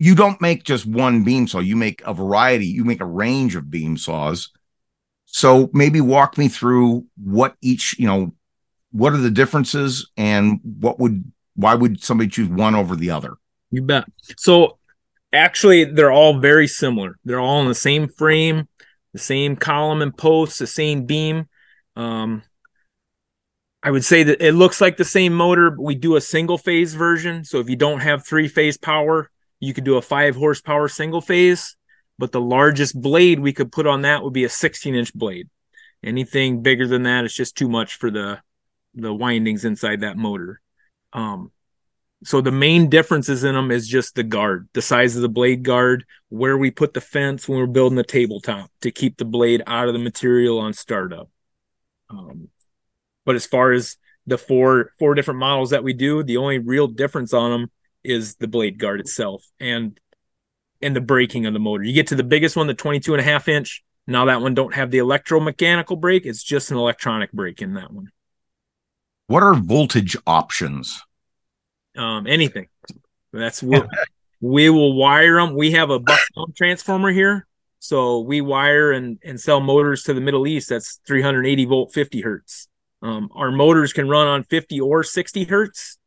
You 0.00 0.16
don't 0.16 0.40
make 0.40 0.64
just 0.64 0.84
one 0.84 1.22
beam 1.22 1.46
saw 1.46 1.60
you 1.60 1.76
make 1.76 2.02
a 2.04 2.12
variety 2.12 2.66
you 2.66 2.84
make 2.84 3.00
a 3.00 3.06
range 3.06 3.54
of 3.54 3.70
beam 3.70 3.96
saws. 3.96 4.50
So 5.26 5.70
maybe 5.72 6.00
walk 6.00 6.36
me 6.36 6.48
through 6.48 7.06
what 7.22 7.54
each 7.62 7.96
you 8.00 8.08
know 8.08 8.32
what 8.90 9.12
are 9.12 9.18
the 9.18 9.30
differences 9.30 10.10
and 10.16 10.58
what 10.64 10.98
would 10.98 11.22
why 11.54 11.76
would 11.76 12.02
somebody 12.02 12.28
choose 12.28 12.48
one 12.48 12.74
over 12.74 12.96
the 12.96 13.12
other? 13.12 13.34
You 13.70 13.82
bet. 13.82 14.06
So 14.36 14.78
actually 15.32 15.84
they're 15.84 16.10
all 16.10 16.40
very 16.40 16.66
similar. 16.66 17.16
They're 17.24 17.38
all 17.38 17.62
in 17.62 17.68
the 17.68 17.76
same 17.76 18.08
frame 18.08 18.66
the 19.12 19.20
same 19.20 19.54
column 19.54 20.02
and 20.02 20.14
posts 20.14 20.58
the 20.58 20.66
same 20.66 21.06
beam. 21.06 21.48
Um, 21.94 22.42
I 23.84 23.90
would 23.90 24.04
say 24.04 24.22
that 24.22 24.40
it 24.40 24.52
looks 24.52 24.80
like 24.80 24.96
the 24.96 25.04
same 25.04 25.34
motor, 25.34 25.70
but 25.70 25.82
we 25.82 25.94
do 25.94 26.16
a 26.16 26.20
single 26.20 26.56
phase 26.56 26.94
version. 26.94 27.44
So 27.44 27.60
if 27.60 27.68
you 27.68 27.76
don't 27.76 28.00
have 28.00 28.24
three 28.24 28.48
phase 28.48 28.78
power, 28.78 29.30
you 29.60 29.74
could 29.74 29.84
do 29.84 29.98
a 29.98 30.02
five 30.02 30.34
horsepower 30.34 30.88
single 30.88 31.20
phase. 31.20 31.76
But 32.18 32.32
the 32.32 32.40
largest 32.40 32.98
blade 32.98 33.40
we 33.40 33.52
could 33.52 33.70
put 33.70 33.86
on 33.86 34.02
that 34.02 34.24
would 34.24 34.32
be 34.32 34.44
a 34.44 34.48
16 34.48 34.94
inch 34.94 35.12
blade. 35.12 35.50
Anything 36.02 36.62
bigger 36.62 36.86
than 36.86 37.02
that 37.02 37.26
is 37.26 37.34
just 37.34 37.56
too 37.56 37.68
much 37.68 37.96
for 37.96 38.10
the 38.10 38.40
the 38.94 39.12
windings 39.12 39.66
inside 39.66 40.00
that 40.00 40.16
motor. 40.16 40.62
Um, 41.12 41.50
so 42.22 42.40
the 42.40 42.52
main 42.52 42.88
differences 42.88 43.44
in 43.44 43.54
them 43.54 43.70
is 43.70 43.86
just 43.86 44.14
the 44.14 44.22
guard, 44.22 44.68
the 44.72 44.80
size 44.80 45.14
of 45.14 45.20
the 45.20 45.28
blade 45.28 45.62
guard, 45.62 46.06
where 46.30 46.56
we 46.56 46.70
put 46.70 46.94
the 46.94 47.00
fence 47.02 47.46
when 47.46 47.58
we're 47.58 47.66
building 47.66 47.96
the 47.96 48.04
tabletop 48.04 48.70
to 48.80 48.90
keep 48.90 49.18
the 49.18 49.26
blade 49.26 49.62
out 49.66 49.88
of 49.88 49.94
the 49.94 50.00
material 50.00 50.58
on 50.58 50.72
startup. 50.72 51.28
Um, 52.08 52.48
but 53.24 53.34
as 53.34 53.46
far 53.46 53.72
as 53.72 53.96
the 54.26 54.38
four 54.38 54.92
four 54.98 55.14
different 55.14 55.40
models 55.40 55.70
that 55.70 55.84
we 55.84 55.92
do. 55.92 56.22
The 56.22 56.36
only 56.36 56.58
real 56.58 56.86
difference 56.86 57.32
on 57.32 57.50
them 57.50 57.70
is 58.02 58.36
the 58.36 58.48
blade 58.48 58.78
guard 58.78 59.00
itself 59.00 59.44
and 59.60 59.98
and 60.82 60.94
the 60.94 61.00
braking 61.00 61.46
of 61.46 61.52
the 61.52 61.58
motor. 61.58 61.84
You 61.84 61.92
get 61.92 62.08
to 62.08 62.14
the 62.14 62.24
biggest 62.24 62.56
one, 62.56 62.66
the 62.66 62.74
22 62.74 63.14
and 63.14 63.20
a 63.20 63.24
half 63.24 63.48
inch. 63.48 63.82
Now 64.06 64.26
that 64.26 64.42
one 64.42 64.54
don't 64.54 64.74
have 64.74 64.90
the 64.90 64.98
electromechanical 64.98 65.98
brake. 65.98 66.26
It's 66.26 66.42
just 66.42 66.70
an 66.70 66.76
electronic 66.76 67.32
brake 67.32 67.62
in 67.62 67.74
that 67.74 67.90
one. 67.90 68.10
What 69.28 69.42
are 69.42 69.54
voltage 69.54 70.16
options? 70.26 71.02
Um, 71.96 72.26
anything. 72.26 72.68
That's 73.32 73.62
what 73.62 73.88
we 74.40 74.68
will 74.68 74.94
wire 74.94 75.36
them. 75.36 75.54
We 75.54 75.72
have 75.72 75.88
a 75.88 75.98
buck 75.98 76.20
transformer 76.56 77.10
here. 77.12 77.46
So 77.78 78.20
we 78.20 78.40
wire 78.40 78.92
and, 78.92 79.18
and 79.24 79.40
sell 79.40 79.60
motors 79.60 80.02
to 80.04 80.14
the 80.14 80.20
Middle 80.20 80.46
East. 80.46 80.68
That's 80.68 81.00
380 81.06 81.64
volt, 81.64 81.94
50 81.94 82.20
hertz. 82.20 82.68
Um, 83.04 83.28
our 83.34 83.50
motors 83.50 83.92
can 83.92 84.08
run 84.08 84.26
on 84.26 84.44
50 84.44 84.80
or 84.80 85.04
60 85.04 85.44
hertz, 85.44 85.98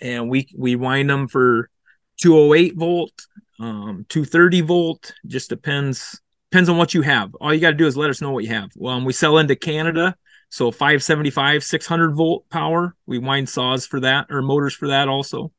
and 0.00 0.30
we 0.30 0.48
we 0.56 0.74
wind 0.74 1.10
them 1.10 1.28
for 1.28 1.68
208 2.16 2.76
volt, 2.76 3.12
um, 3.60 4.06
230 4.08 4.62
volt. 4.62 5.12
Just 5.26 5.50
depends 5.50 6.18
depends 6.50 6.70
on 6.70 6.78
what 6.78 6.94
you 6.94 7.02
have. 7.02 7.34
All 7.34 7.52
you 7.52 7.60
got 7.60 7.72
to 7.72 7.76
do 7.76 7.86
is 7.86 7.94
let 7.94 8.08
us 8.08 8.22
know 8.22 8.30
what 8.30 8.44
you 8.44 8.54
have. 8.54 8.70
Well, 8.74 8.94
um, 8.94 9.04
we 9.04 9.12
sell 9.12 9.36
into 9.36 9.54
Canada, 9.54 10.16
so 10.48 10.70
575, 10.70 11.62
600 11.62 12.14
volt 12.14 12.48
power. 12.48 12.96
We 13.04 13.18
wind 13.18 13.50
saws 13.50 13.86
for 13.86 14.00
that 14.00 14.28
or 14.30 14.40
motors 14.40 14.74
for 14.74 14.88
that 14.88 15.08
also. 15.08 15.52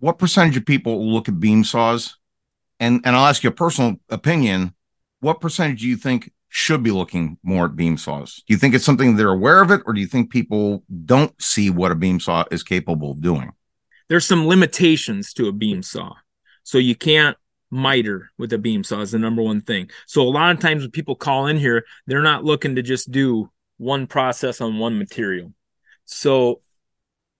What 0.00 0.18
percentage 0.18 0.56
of 0.56 0.64
people 0.64 1.12
look 1.12 1.28
at 1.28 1.38
beam 1.38 1.64
saws? 1.64 2.16
And 2.80 3.02
and 3.04 3.14
I'll 3.14 3.26
ask 3.26 3.44
you 3.44 3.50
a 3.50 3.52
personal 3.52 3.96
opinion. 4.08 4.74
What 5.20 5.42
percentage 5.42 5.82
do 5.82 5.86
you 5.86 5.96
think 5.96 6.32
should 6.48 6.82
be 6.82 6.90
looking 6.90 7.38
more 7.42 7.66
at 7.66 7.76
beam 7.76 7.96
saws? 7.96 8.42
Do 8.46 8.54
you 8.54 8.58
think 8.58 8.74
it's 8.74 8.84
something 8.84 9.16
they're 9.16 9.28
aware 9.28 9.62
of 9.62 9.70
it, 9.70 9.82
or 9.86 9.92
do 9.92 10.00
you 10.00 10.06
think 10.06 10.30
people 10.30 10.82
don't 11.04 11.40
see 11.40 11.70
what 11.70 11.92
a 11.92 11.94
beam 11.94 12.20
saw 12.20 12.44
is 12.50 12.62
capable 12.62 13.12
of 13.12 13.20
doing? 13.20 13.52
There's 14.08 14.26
some 14.26 14.46
limitations 14.46 15.32
to 15.34 15.48
a 15.48 15.52
beam 15.52 15.82
saw. 15.82 16.14
So 16.62 16.78
you 16.78 16.94
can't 16.94 17.36
miter 17.70 18.30
with 18.38 18.52
a 18.52 18.58
beam 18.58 18.82
saw 18.82 19.00
is 19.00 19.10
the 19.10 19.18
number 19.18 19.42
one 19.42 19.60
thing. 19.60 19.90
So 20.06 20.22
a 20.22 20.24
lot 20.24 20.52
of 20.52 20.60
times 20.60 20.82
when 20.82 20.90
people 20.90 21.16
call 21.16 21.46
in 21.46 21.58
here, 21.58 21.84
they're 22.06 22.22
not 22.22 22.44
looking 22.44 22.76
to 22.76 22.82
just 22.82 23.10
do 23.10 23.50
one 23.76 24.06
process 24.06 24.60
on 24.60 24.78
one 24.78 24.98
material. 24.98 25.52
So 26.06 26.62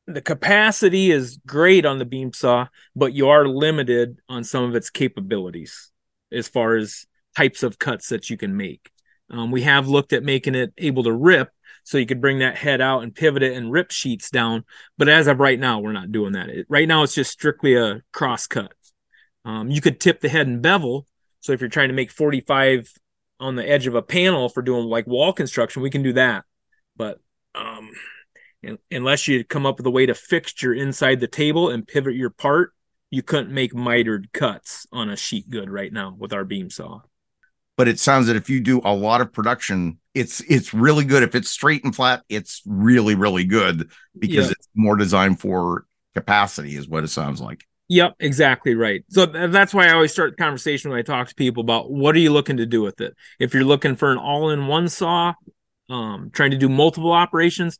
the 0.06 0.20
capacity 0.20 1.10
is 1.10 1.38
great 1.46 1.84
on 1.84 1.98
the 1.98 2.04
beam 2.04 2.32
saw, 2.32 2.68
but 2.94 3.12
you 3.12 3.28
are 3.28 3.46
limited 3.46 4.20
on 4.28 4.44
some 4.44 4.64
of 4.64 4.74
its 4.74 4.90
capabilities 4.90 5.90
as 6.32 6.48
far 6.48 6.76
as 6.76 7.06
types 7.36 7.62
of 7.62 7.78
cuts 7.78 8.08
that 8.08 8.30
you 8.30 8.36
can 8.36 8.56
make. 8.56 8.90
Um, 9.30 9.50
we 9.50 9.62
have 9.62 9.88
looked 9.88 10.12
at 10.12 10.22
making 10.22 10.54
it 10.54 10.72
able 10.78 11.04
to 11.04 11.12
rip 11.12 11.50
so 11.84 11.98
you 11.98 12.06
could 12.06 12.20
bring 12.20 12.40
that 12.40 12.56
head 12.56 12.80
out 12.80 13.02
and 13.02 13.14
pivot 13.14 13.42
it 13.42 13.56
and 13.56 13.72
rip 13.72 13.90
sheets 13.90 14.30
down. 14.30 14.64
But 14.96 15.08
as 15.08 15.26
of 15.26 15.40
right 15.40 15.58
now, 15.58 15.80
we're 15.80 15.92
not 15.92 16.12
doing 16.12 16.32
that. 16.32 16.48
It, 16.48 16.66
right 16.68 16.88
now, 16.88 17.02
it's 17.02 17.14
just 17.14 17.30
strictly 17.30 17.74
a 17.76 18.02
cross 18.12 18.46
cut. 18.46 18.72
Um, 19.44 19.70
you 19.70 19.80
could 19.80 20.00
tip 20.00 20.20
the 20.20 20.28
head 20.28 20.46
and 20.46 20.60
bevel. 20.60 21.06
So 21.40 21.52
if 21.52 21.60
you're 21.60 21.70
trying 21.70 21.88
to 21.88 21.94
make 21.94 22.10
45 22.10 22.92
on 23.40 23.56
the 23.56 23.68
edge 23.68 23.86
of 23.86 23.94
a 23.94 24.02
panel 24.02 24.48
for 24.48 24.62
doing 24.62 24.84
like 24.84 25.06
wall 25.06 25.32
construction, 25.32 25.82
we 25.82 25.90
can 25.90 26.02
do 26.02 26.12
that. 26.14 26.44
But 26.96 27.20
um, 27.54 27.90
unless 28.90 29.28
you 29.28 29.44
come 29.44 29.66
up 29.66 29.78
with 29.78 29.86
a 29.86 29.90
way 29.90 30.06
to 30.06 30.14
fixture 30.14 30.74
inside 30.74 31.20
the 31.20 31.28
table 31.28 31.70
and 31.70 31.86
pivot 31.86 32.14
your 32.14 32.30
part, 32.30 32.72
you 33.10 33.22
couldn't 33.22 33.50
make 33.50 33.74
mitered 33.74 34.32
cuts 34.32 34.86
on 34.92 35.08
a 35.08 35.16
sheet 35.16 35.48
good 35.48 35.70
right 35.70 35.92
now 35.92 36.14
with 36.18 36.32
our 36.32 36.44
beam 36.44 36.68
saw 36.68 37.00
but 37.78 37.88
it 37.88 37.98
sounds 37.98 38.26
that 38.26 38.36
if 38.36 38.50
you 38.50 38.60
do 38.60 38.82
a 38.84 38.92
lot 38.92 39.22
of 39.22 39.32
production 39.32 39.98
it's 40.18 40.40
it's 40.40 40.74
really 40.74 41.04
good. 41.04 41.22
If 41.22 41.36
it's 41.36 41.48
straight 41.48 41.84
and 41.84 41.94
flat 41.94 42.24
it's 42.28 42.60
really 42.66 43.14
really 43.14 43.44
good 43.44 43.90
because 44.18 44.48
yep. 44.48 44.56
it's 44.58 44.68
more 44.74 44.96
designed 44.96 45.40
for 45.40 45.86
capacity 46.14 46.76
is 46.76 46.88
what 46.88 47.04
it 47.04 47.08
sounds 47.08 47.40
like. 47.40 47.64
Yep 47.88 48.16
exactly 48.18 48.74
right. 48.74 49.04
So 49.08 49.24
th- 49.26 49.50
that's 49.50 49.72
why 49.72 49.86
i 49.86 49.92
always 49.92 50.12
start 50.12 50.32
the 50.32 50.42
conversation 50.42 50.90
when 50.90 50.98
i 50.98 51.02
talk 51.02 51.28
to 51.28 51.34
people 51.34 51.62
about 51.62 51.90
what 51.90 52.14
are 52.16 52.18
you 52.18 52.32
looking 52.32 52.58
to 52.58 52.66
do 52.66 52.82
with 52.82 53.00
it? 53.00 53.14
If 53.38 53.54
you're 53.54 53.64
looking 53.64 53.94
for 53.94 54.10
an 54.10 54.18
all-in-one 54.18 54.88
saw 54.88 55.34
um, 55.88 56.30
trying 56.32 56.50
to 56.50 56.58
do 56.58 56.68
multiple 56.68 57.12
operations 57.12 57.78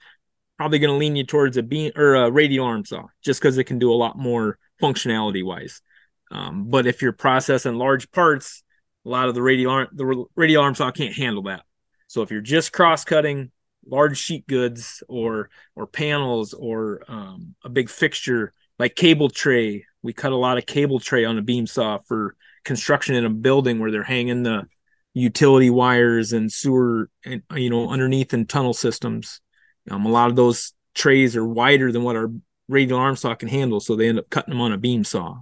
probably 0.56 0.78
going 0.78 0.92
to 0.92 0.96
lean 0.96 1.14
you 1.14 1.24
towards 1.24 1.56
a 1.56 1.62
beam 1.62 1.92
or 1.94 2.14
a 2.14 2.30
radial 2.30 2.66
arm 2.66 2.84
saw 2.84 3.04
just 3.22 3.40
because 3.40 3.58
it 3.58 3.64
can 3.64 3.78
do 3.78 3.92
a 3.92 3.94
lot 3.94 4.16
more 4.16 4.58
functionality 4.80 5.44
wise 5.44 5.82
um, 6.30 6.68
but 6.68 6.86
if 6.86 7.02
you're 7.02 7.12
processing 7.12 7.74
large 7.74 8.10
parts 8.12 8.62
a 9.04 9.08
lot 9.08 9.28
of 9.28 9.34
the 9.34 9.42
radial 9.42 9.72
arm 9.72 9.88
the 9.92 10.26
radial 10.36 10.62
arm 10.62 10.74
saw 10.74 10.90
can't 10.90 11.14
handle 11.14 11.44
that. 11.44 11.62
So 12.06 12.22
if 12.22 12.30
you're 12.30 12.40
just 12.40 12.72
cross 12.72 13.04
cutting 13.04 13.50
large 13.86 14.18
sheet 14.18 14.46
goods 14.46 15.02
or 15.08 15.50
or 15.74 15.86
panels 15.86 16.54
or 16.54 17.02
um, 17.08 17.54
a 17.64 17.68
big 17.68 17.88
fixture 17.88 18.52
like 18.78 18.94
cable 18.94 19.28
tray, 19.28 19.84
we 20.02 20.12
cut 20.12 20.32
a 20.32 20.36
lot 20.36 20.58
of 20.58 20.66
cable 20.66 21.00
tray 21.00 21.24
on 21.24 21.38
a 21.38 21.42
beam 21.42 21.66
saw 21.66 21.98
for 22.06 22.36
construction 22.64 23.14
in 23.14 23.24
a 23.24 23.30
building 23.30 23.78
where 23.78 23.90
they're 23.90 24.02
hanging 24.02 24.42
the 24.42 24.66
utility 25.14 25.70
wires 25.70 26.32
and 26.32 26.52
sewer 26.52 27.10
and 27.24 27.42
you 27.54 27.70
know 27.70 27.90
underneath 27.90 28.32
in 28.34 28.46
tunnel 28.46 28.74
systems. 28.74 29.40
Um, 29.90 30.06
a 30.06 30.10
lot 30.10 30.30
of 30.30 30.36
those 30.36 30.74
trays 30.94 31.34
are 31.36 31.46
wider 31.46 31.90
than 31.90 32.02
what 32.02 32.16
our 32.16 32.30
radial 32.68 32.98
arm 32.98 33.16
saw 33.16 33.34
can 33.34 33.48
handle, 33.48 33.80
so 33.80 33.96
they 33.96 34.08
end 34.08 34.18
up 34.18 34.30
cutting 34.30 34.52
them 34.52 34.60
on 34.60 34.72
a 34.72 34.78
beam 34.78 35.04
saw. 35.04 35.38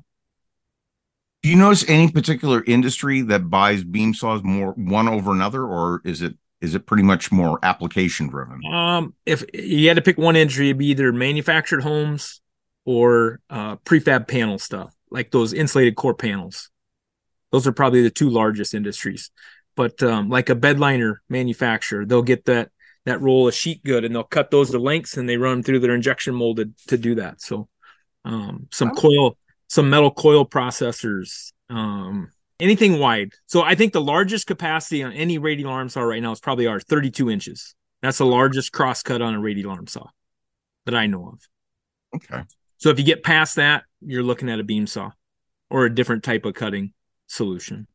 Do 1.46 1.50
you 1.50 1.59
notice 1.59 1.88
any 1.88 2.11
particular 2.11 2.64
industry 2.66 3.22
that 3.22 3.48
buys 3.48 3.85
beam 3.85 4.14
saws 4.14 4.42
more 4.42 4.72
one 4.72 5.06
over 5.06 5.30
another, 5.30 5.62
or 5.62 6.02
is 6.04 6.20
it 6.20 6.35
is 6.61 6.74
it 6.74 6.87
pretty 6.87 7.04
much 7.04 7.30
more 7.30 7.61
application 7.62 8.26
driven? 8.26 8.61
Um, 8.66 9.14
if 9.24 9.44
you 9.54 9.87
had 9.87 9.94
to 9.94 10.02
pick 10.02 10.18
one 10.18 10.35
industry, 10.35 10.70
it'd 10.70 10.78
be 10.78 10.88
either 10.88 11.12
manufactured 11.12 11.85
homes 11.85 12.40
or 12.85 13.38
uh, 13.48 13.76
prefab 13.76 14.26
panel 14.26 14.59
stuff, 14.59 14.92
like 15.09 15.30
those 15.30 15.52
insulated 15.52 15.94
core 15.94 16.16
panels. 16.16 16.68
Those 17.52 17.68
are 17.68 17.72
probably 17.72 18.02
the 18.02 18.11
two 18.11 18.28
largest 18.28 18.74
industries. 18.74 19.30
But 19.76 20.02
um, 20.02 20.28
like 20.28 20.50
a 20.50 20.56
bedliner 20.56 21.18
manufacturer, 21.28 22.04
they'll 22.04 22.22
get 22.22 22.46
that 22.46 22.72
that 23.04 23.22
roll 23.22 23.46
of 23.46 23.54
sheet 23.54 23.85
good 23.85 24.04
and 24.04 24.12
they'll 24.12 24.24
cut 24.24 24.50
those 24.50 24.72
to 24.72 24.80
lengths 24.80 25.16
and 25.16 25.28
they 25.28 25.37
run 25.37 25.62
through 25.62 25.78
their 25.78 25.94
injection 25.94 26.35
molded 26.35 26.76
to 26.88 26.98
do 26.98 27.14
that. 27.14 27.40
So 27.40 27.68
um, 28.24 28.66
some 28.72 28.90
oh. 28.90 29.00
coil 29.00 29.38
some 29.68 29.90
metal 29.90 30.11
coil 30.11 30.46
processors, 30.46 31.52
um, 31.70 32.31
anything 32.61 32.98
wide. 32.98 33.33
So 33.46 33.62
I 33.62 33.74
think 33.74 33.92
the 33.92 34.00
largest 34.00 34.46
capacity 34.46 35.02
on 35.02 35.12
any 35.12 35.38
radial 35.38 35.70
arm 35.70 35.88
saw 35.88 36.02
right 36.02 36.22
now 36.22 36.33
is 36.33 36.40
probably 36.40 36.66
our 36.66 36.81
32 36.81 37.31
inches. 37.31 37.74
That's 38.02 38.18
the 38.18 38.26
largest 38.26 38.72
cross 38.72 39.02
cut 39.02 39.22
on 39.22 39.35
a 39.35 39.40
radial 39.40 39.70
arm 39.70 39.87
saw 39.87 40.07
that 40.85 40.94
I 40.94 41.07
know 41.07 41.29
of. 41.29 41.40
Okay. 42.14 42.42
So 42.79 42.90
if 42.90 42.98
you 42.98 43.05
get 43.05 43.22
past 43.22 43.57
that, 43.57 43.85
you're 44.00 44.22
looking 44.22 44.48
at 44.48 44.61
a 44.61 44.64
beam 44.64 44.87
saw 44.87 45.11
or 45.70 45.85
a 45.85 45.94
different 45.94 46.22
type 46.22 46.44
of 46.44 46.55
cutting 46.55 46.92
solution. 47.26 47.87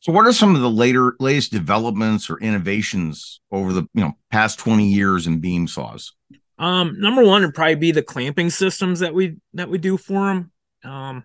So 0.00 0.12
what 0.12 0.26
are 0.26 0.32
some 0.32 0.54
of 0.54 0.62
the 0.62 0.70
later 0.70 1.14
latest 1.20 1.52
developments 1.52 2.30
or 2.30 2.38
innovations 2.38 3.40
over 3.52 3.72
the 3.72 3.82
you 3.94 4.02
know 4.02 4.12
past 4.30 4.58
20 4.58 4.88
years 4.88 5.26
in 5.26 5.40
beam 5.40 5.66
saws? 5.68 6.12
Um, 6.60 7.00
number 7.00 7.24
one 7.24 7.40
would 7.40 7.54
probably 7.54 7.76
be 7.76 7.90
the 7.90 8.02
clamping 8.02 8.50
systems 8.50 9.00
that 9.00 9.14
we 9.14 9.36
that 9.54 9.70
we 9.70 9.78
do 9.78 9.96
for 9.96 10.26
them. 10.26 10.52
Um, 10.84 11.24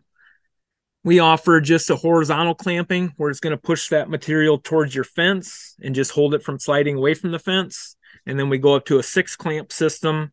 we 1.03 1.19
offer 1.19 1.59
just 1.59 1.89
a 1.89 1.97
horizontal 1.97 2.55
clamping 2.55 3.13
where 3.17 3.29
it's 3.29 3.41
going 3.41 3.51
to 3.51 3.61
push 3.61 3.89
that 3.89 4.09
material 4.09 4.57
towards 4.57 4.95
your 4.95 5.03
fence 5.03 5.75
and 5.83 5.93
just 5.93 6.11
hold 6.11 6.33
it 6.33 6.41
from 6.41 6.57
sliding 6.57 6.95
away 6.95 7.13
from 7.15 7.31
the 7.31 7.37
fence. 7.37 7.97
And 8.25 8.39
then 8.39 8.47
we 8.47 8.57
go 8.57 8.75
up 8.75 8.85
to 8.85 8.97
a 8.97 9.03
six 9.03 9.35
clamp 9.35 9.73
system 9.73 10.31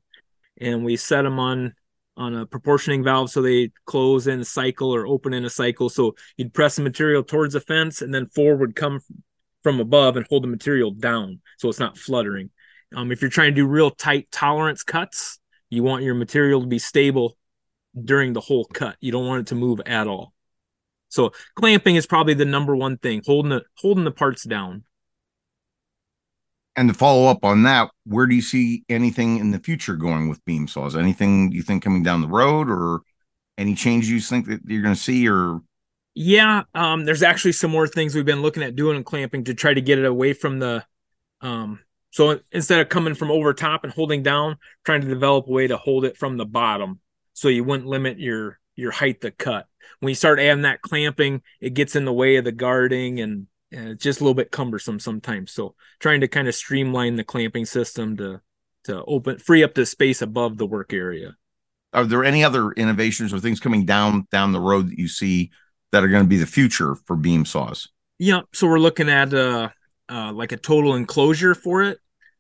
and 0.61 0.85
we 0.85 0.97
set 0.97 1.23
them 1.23 1.41
on 1.41 1.75
on 2.17 2.37
a 2.37 2.47
proportioning 2.47 3.03
valve 3.03 3.31
so 3.31 3.43
they 3.43 3.73
close 3.87 4.29
in 4.29 4.41
a 4.41 4.45
cycle 4.45 4.95
or 4.95 5.05
open 5.05 5.35
in 5.35 5.45
a 5.45 5.51
cycle. 5.51 5.89
So 5.89 6.15
you'd 6.37 6.55
press 6.55 6.77
the 6.77 6.83
material 6.83 7.25
towards 7.25 7.55
the 7.55 7.61
fence 7.61 8.03
and 8.03 8.15
then 8.15 8.29
four 8.29 8.55
would 8.55 8.77
come 8.77 9.01
from 9.65 9.81
above 9.81 10.17
and 10.17 10.27
hold 10.29 10.45
the 10.45 10.49
material 10.49 10.93
down 10.93 11.41
so 11.59 11.69
it's 11.69 11.81
not 11.81 11.99
fluttering. 11.99 12.51
Um, 12.95 13.13
if 13.13 13.21
you're 13.21 13.31
trying 13.31 13.51
to 13.51 13.55
do 13.55 13.67
real 13.67 13.91
tight 13.91 14.29
tolerance 14.31 14.83
cuts, 14.83 15.39
you 15.71 15.83
want 15.83 16.05
your 16.05 16.15
material 16.15 16.61
to 16.61 16.67
be 16.67 16.79
stable 16.79 17.37
during 18.01 18.33
the 18.33 18.41
whole 18.41 18.65
cut. 18.65 18.97
You 19.01 19.13
don't 19.13 19.27
want 19.27 19.41
it 19.43 19.47
to 19.49 19.55
move 19.55 19.81
at 19.87 20.07
all. 20.07 20.33
So 21.09 21.33
clamping 21.57 21.97
is 21.97 22.07
probably 22.07 22.35
the 22.35 22.45
number 22.45 22.75
one 22.75 22.97
thing, 22.97 23.23
holding 23.25 23.51
the 23.51 23.63
holding 23.77 24.05
the 24.05 24.11
parts 24.11 24.45
down. 24.45 24.85
And 26.75 26.89
to 26.89 26.95
follow 26.95 27.27
up 27.27 27.45
on 27.45 27.65
that, 27.65 27.91
where 28.07 28.27
do 28.27 28.35
you 28.35 28.41
see 28.41 28.85
anything 28.89 29.39
in 29.39 29.51
the 29.51 29.59
future 29.59 29.95
going 29.95 30.31
with 30.31 30.43
beam 30.47 30.67
saws? 30.67 30.97
Anything 30.97 31.53
you 31.53 31.61
think 31.63 31.83
coming 31.83 32.03
down 32.03 32.23
the 32.23 32.29
road, 32.29 32.71
or 32.71 33.03
any 33.59 33.75
changes 33.75 34.09
you 34.09 34.21
think 34.21 34.47
that 34.47 34.61
you're 34.67 34.83
going 34.83 34.95
to 34.95 35.01
see, 35.01 35.29
or 35.29 35.61
yeah, 36.15 36.63
um, 36.75 37.05
there's 37.05 37.23
actually 37.23 37.53
some 37.53 37.71
more 37.71 37.87
things 37.87 38.15
we've 38.15 38.25
been 38.25 38.43
looking 38.43 38.63
at 38.63 38.77
doing 38.77 38.97
in 38.97 39.05
clamping 39.05 39.45
to 39.45 39.55
try 39.55 39.75
to 39.75 39.81
get 39.81 39.99
it 39.99 40.05
away 40.05 40.33
from 40.33 40.59
the 40.59 40.85
um, 41.43 41.81
so 42.13 42.39
instead 42.53 42.81
of 42.81 42.91
coming 42.91 43.15
from 43.15 43.31
over 43.31 43.53
top 43.55 43.85
and 43.85 43.93
holding 43.93 44.23
down, 44.23 44.59
trying 44.85 45.01
to 45.01 45.09
develop 45.09 45.49
a 45.49 45.51
way 45.51 45.67
to 45.67 45.79
hold 45.79 46.05
it 46.05 46.19
from 46.19 46.37
the 46.37 46.45
bottom 46.45 47.01
so 47.33 47.49
you 47.49 47.65
wouldn't 47.65 47.89
limit 47.89 48.19
your 48.19 48.61
your 48.77 48.93
height 48.93 49.23
to 49.23 49.31
cut. 49.31 49.67
When 50.01 50.11
you 50.11 50.15
start 50.15 50.39
adding 50.39 50.63
that 50.63 50.83
clamping, 50.83 51.43
it 51.61 51.75
gets 51.75 51.97
in 51.97 52.05
the 52.05 52.13
way 52.13 52.37
of 52.37 52.45
the 52.45 52.53
guarding 52.53 53.21
and, 53.21 53.47
and 53.71 53.89
it's 53.91 54.03
just 54.03 54.21
a 54.21 54.25
little 54.25 54.35
bit 54.35 54.51
cumbersome 54.51 55.01
sometimes. 55.01 55.53
So 55.53 55.75
trying 56.01 56.21
to 56.21 56.29
kind 56.29 56.49
of 56.49 56.55
streamline 56.55 57.17
the 57.17 57.25
clamping 57.25 57.65
system 57.65 58.17
to 58.19 58.41
to 58.85 59.03
open 59.05 59.39
free 59.39 59.65
up 59.65 59.75
the 59.75 59.87
space 59.87 60.21
above 60.21 60.59
the 60.59 60.67
work 60.67 60.93
area. 60.93 61.37
Are 61.95 62.05
there 62.05 62.25
any 62.25 62.45
other 62.45 62.73
innovations 62.73 63.33
or 63.33 63.41
things 63.41 63.61
coming 63.61 63.87
down 63.87 64.27
down 64.31 64.53
the 64.53 64.61
road 64.61 64.91
that 64.91 64.99
you 64.99 65.09
see 65.09 65.51
that 65.93 66.05
are 66.05 66.09
going 66.09 66.25
to 66.25 66.29
be 66.29 66.39
the 66.39 66.47
future 66.47 66.95
for 66.95 67.17
beam 67.17 67.47
saws? 67.47 67.89
Yeah, 68.19 68.43
so 68.53 68.67
we're 68.67 68.79
looking 68.79 69.09
at 69.09 69.33
uh, 69.33 69.71
uh 70.09 70.33
like 70.33 70.53
a 70.53 70.57
total 70.57 70.95
enclosure 70.95 71.55
for 71.55 71.83
it. 71.83 71.99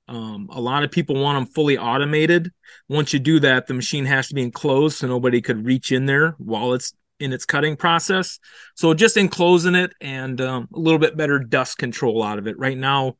Um, 0.09 0.49
a 0.51 0.61
lot 0.61 0.83
of 0.83 0.91
people 0.91 1.21
want 1.21 1.37
them 1.37 1.55
fully 1.55 1.79
automated. 1.79 2.51
Once 2.89 3.13
you 3.13 3.19
do 3.19 3.41
that, 3.41 3.67
the 3.67 3.75
machine 3.75 4.05
has 4.05 4.29
to 4.29 4.35
be 4.35 4.43
enclosed 4.43 4.99
so 4.99 5.07
nobody 5.07 5.41
could 5.41 5.65
reach 5.65 5.93
in 5.93 6.07
there 6.07 6.35
while 6.39 6.75
it's 6.75 6.93
in 7.21 7.33
its 7.33 7.45
cutting 7.45 7.77
process. 7.77 8.39
So 8.75 8.95
just 8.95 9.17
enclosing 9.17 9.75
it 9.75 9.95
and 10.01 10.41
um, 10.41 10.69
a 10.75 10.79
little 10.79 10.99
bit 10.99 11.17
better 11.17 11.39
dust 11.39 11.79
control 11.79 12.23
out 12.23 12.39
of 12.39 12.47
it. 12.47 12.59
Right 12.59 12.77
now, 12.77 13.17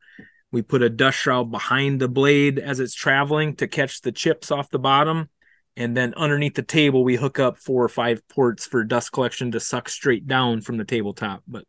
we 0.51 0.61
put 0.61 0.83
a 0.83 0.91
dust 0.91 1.19
shroud 1.19 1.51
behind 1.51 2.01
the 2.01 2.09
blade 2.09 2.59
as 2.59 2.81
it's 2.81 2.95
traveling 2.95 3.57
to 3.57 3.69
catch 3.69 4.03
the 4.03 4.13
chips 4.13 4.51
off 4.51 4.71
the 4.71 4.79
bottom. 4.79 5.31
And 5.77 5.97
then 5.97 6.13
underneath 6.15 6.55
the 6.55 6.63
table, 6.63 7.05
we 7.05 7.17
hook 7.17 7.39
up 7.39 7.57
four 7.57 7.83
or 7.83 7.89
five 7.89 8.27
ports 8.29 8.67
for 8.67 8.85
dust 8.85 9.13
collection 9.13 9.53
to 9.53 9.61
suck 9.61 9.89
straight 9.89 10.27
down 10.27 10.61
from 10.61 10.77
the 10.77 10.85
tabletop. 10.85 11.43
But 11.49 11.65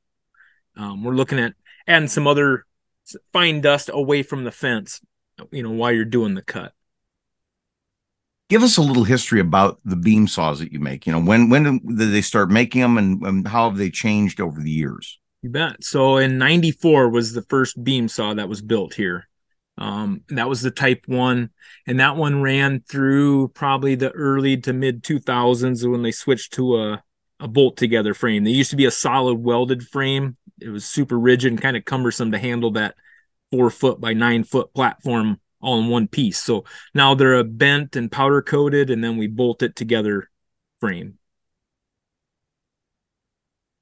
um, 0.75 1.03
we're 1.03 1.13
looking 1.13 1.39
at 1.39 1.53
adding 1.87 2.07
some 2.07 2.27
other 2.27 2.65
fine 3.31 3.61
dust 3.61 3.89
away 3.91 4.23
from 4.23 4.43
the 4.43 4.51
fence, 4.51 5.01
you 5.51 5.63
know, 5.63 5.71
while 5.71 5.91
you're 5.91 6.05
doing 6.05 6.33
the 6.33 6.41
cut. 6.41 6.73
Give 8.49 8.63
us 8.63 8.77
a 8.77 8.81
little 8.81 9.03
history 9.03 9.39
about 9.39 9.79
the 9.83 9.95
beam 9.95 10.27
saws 10.27 10.59
that 10.59 10.71
you 10.71 10.79
make. 10.79 11.07
You 11.07 11.13
know, 11.13 11.21
when 11.21 11.49
when 11.49 11.63
did 11.63 12.11
they 12.11 12.21
start 12.21 12.51
making 12.51 12.81
them, 12.81 12.97
and, 12.97 13.21
and 13.25 13.47
how 13.47 13.69
have 13.69 13.77
they 13.77 13.89
changed 13.89 14.39
over 14.39 14.61
the 14.61 14.69
years? 14.69 15.19
You 15.41 15.49
bet. 15.49 15.83
So 15.83 16.17
in 16.17 16.37
94 16.37 17.09
was 17.09 17.33
the 17.33 17.41
first 17.43 17.83
beam 17.83 18.07
saw 18.07 18.33
that 18.33 18.49
was 18.49 18.61
built 18.61 18.93
here. 18.93 19.27
Um, 19.77 20.21
that 20.29 20.47
was 20.47 20.61
the 20.61 20.71
type 20.71 21.03
one, 21.07 21.49
and 21.87 21.99
that 21.99 22.15
one 22.15 22.41
ran 22.41 22.83
through 22.87 23.49
probably 23.49 23.95
the 23.95 24.11
early 24.11 24.55
to 24.57 24.73
mid 24.73 25.03
2000s 25.03 25.89
when 25.89 26.03
they 26.03 26.11
switched 26.11 26.53
to 26.53 26.77
a, 26.77 27.03
a 27.43 27.47
bolt 27.47 27.77
together 27.77 28.13
frame. 28.13 28.43
They 28.43 28.51
used 28.51 28.71
to 28.71 28.75
be 28.75 28.85
a 28.85 28.91
solid 28.91 29.35
welded 29.35 29.87
frame. 29.87 30.37
It 30.59 30.69
was 30.69 30.85
super 30.85 31.19
rigid 31.19 31.51
and 31.51 31.61
kind 31.61 31.77
of 31.77 31.85
cumbersome 31.85 32.31
to 32.31 32.39
handle 32.39 32.71
that 32.71 32.95
four 33.51 33.69
foot 33.69 33.99
by 33.99 34.13
nine 34.13 34.43
foot 34.43 34.73
platform 34.73 35.39
all 35.61 35.79
in 35.79 35.87
one 35.87 36.07
piece. 36.07 36.39
So 36.39 36.65
now 36.93 37.13
they're 37.15 37.35
a 37.35 37.43
bent 37.43 37.95
and 37.95 38.11
powder 38.11 38.41
coated, 38.41 38.89
and 38.89 39.03
then 39.03 39.17
we 39.17 39.27
bolt 39.27 39.61
it 39.61 39.75
together 39.75 40.29
frame 40.79 41.17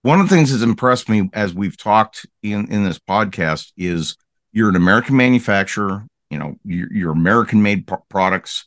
one 0.03 0.19
of 0.19 0.27
the 0.27 0.35
things 0.35 0.51
that's 0.51 0.63
impressed 0.63 1.09
me 1.09 1.29
as 1.33 1.53
we've 1.53 1.77
talked 1.77 2.25
in 2.41 2.71
in 2.71 2.83
this 2.83 2.99
podcast 2.99 3.71
is 3.77 4.17
you're 4.51 4.69
an 4.69 4.75
American 4.75 5.15
manufacturer. 5.15 6.05
You 6.29 6.39
know, 6.39 6.55
you're, 6.63 6.91
you're 6.91 7.11
American 7.11 7.61
made 7.61 7.87
p- 7.87 7.95
products, 8.09 8.65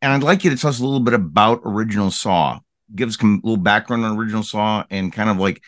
and 0.00 0.12
I'd 0.12 0.22
like 0.22 0.44
you 0.44 0.50
to 0.50 0.56
tell 0.56 0.70
us 0.70 0.80
a 0.80 0.84
little 0.84 1.00
bit 1.00 1.14
about 1.14 1.62
Original 1.64 2.10
Saw. 2.10 2.60
Give 2.94 3.08
us 3.08 3.22
a 3.22 3.26
little 3.26 3.56
background 3.56 4.04
on 4.04 4.16
Original 4.16 4.42
Saw 4.42 4.84
and 4.90 5.12
kind 5.12 5.30
of 5.30 5.38
like 5.38 5.62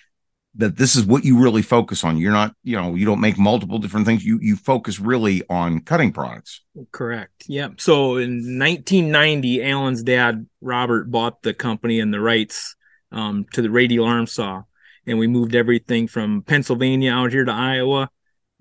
that. 0.57 0.77
This 0.77 0.97
is 0.97 1.05
what 1.05 1.25
you 1.25 1.39
really 1.39 1.63
focus 1.63 2.05
on. 2.05 2.19
You're 2.19 2.33
not, 2.33 2.55
you 2.63 2.77
know, 2.77 2.95
you 2.95 3.07
don't 3.07 3.21
make 3.21 3.39
multiple 3.39 3.79
different 3.79 4.07
things. 4.07 4.25
You 4.25 4.39
you 4.41 4.57
focus 4.57 5.01
really 5.01 5.43
on 5.49 5.81
cutting 5.81 6.13
products. 6.13 6.63
Correct. 6.93 7.45
Yep. 7.49 7.81
So 7.81 8.17
in 8.17 8.59
1990, 8.59 9.63
Alan's 9.63 10.03
dad 10.03 10.47
Robert 10.61 11.11
bought 11.11 11.43
the 11.43 11.55
company 11.55 12.01
and 12.01 12.13
the 12.13 12.21
rights 12.21 12.77
um, 13.13 13.47
to 13.53 13.63
the 13.63 13.71
radial 13.71 14.07
arm 14.07 14.27
saw, 14.27 14.63
and 15.07 15.19
we 15.19 15.27
moved 15.27 15.55
everything 15.55 16.09
from 16.09 16.43
Pennsylvania 16.43 17.13
out 17.13 17.33
here 17.33 17.45
to 17.45 17.53
Iowa. 17.53 18.11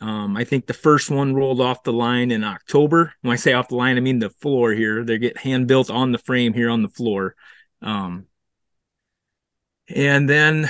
Um, 0.02 0.36
I 0.36 0.44
think 0.44 0.68
the 0.68 0.74
first 0.74 1.10
one 1.10 1.36
rolled 1.36 1.62
off 1.62 1.84
the 1.84 1.94
line 1.94 2.32
in 2.32 2.44
October. 2.44 3.14
When 3.22 3.32
I 3.32 3.38
say 3.38 3.54
off 3.54 3.70
the 3.70 3.76
line, 3.76 3.98
I 3.98 4.02
mean 4.02 4.20
the 4.20 4.30
floor 4.30 4.74
here. 4.74 5.04
They 5.04 5.18
get 5.18 5.38
hand 5.38 5.68
built 5.68 5.90
on 5.90 6.12
the 6.12 6.18
frame 6.18 6.54
here 6.54 6.70
on 6.70 6.82
the 6.82 6.90
floor. 6.90 7.36
Um, 7.82 8.26
and 9.88 10.30
then, 10.30 10.70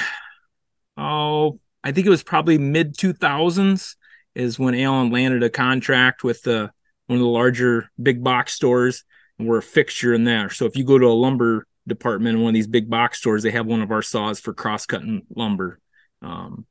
oh, 0.97 1.59
I 1.83 1.91
think 1.91 2.07
it 2.07 2.11
was 2.11 2.23
probably 2.23 2.57
mid 2.57 2.95
2000s 2.95 3.95
is 4.33 4.59
when 4.59 4.75
Alan 4.75 5.11
landed 5.11 5.43
a 5.43 5.49
contract 5.49 6.23
with 6.23 6.41
the 6.41 6.71
one 7.07 7.17
of 7.17 7.21
the 7.21 7.27
larger 7.27 7.89
big 8.01 8.23
box 8.23 8.53
stores, 8.53 9.03
and 9.37 9.47
we're 9.47 9.59
a 9.59 9.63
fixture 9.63 10.13
in 10.13 10.23
there. 10.23 10.49
So 10.49 10.65
if 10.65 10.75
you 10.75 10.83
go 10.83 10.97
to 10.97 11.05
a 11.05 11.13
lumber 11.13 11.67
department 11.87 12.37
in 12.37 12.43
one 12.43 12.49
of 12.49 12.53
these 12.55 12.67
big 12.67 12.89
box 12.89 13.19
stores, 13.19 13.43
they 13.43 13.51
have 13.51 13.67
one 13.67 13.81
of 13.81 13.91
our 13.91 14.01
saws 14.01 14.39
for 14.39 14.53
cross 14.53 14.85
cutting 14.85 15.21
lumber. 15.35 15.79
Um, 16.21 16.65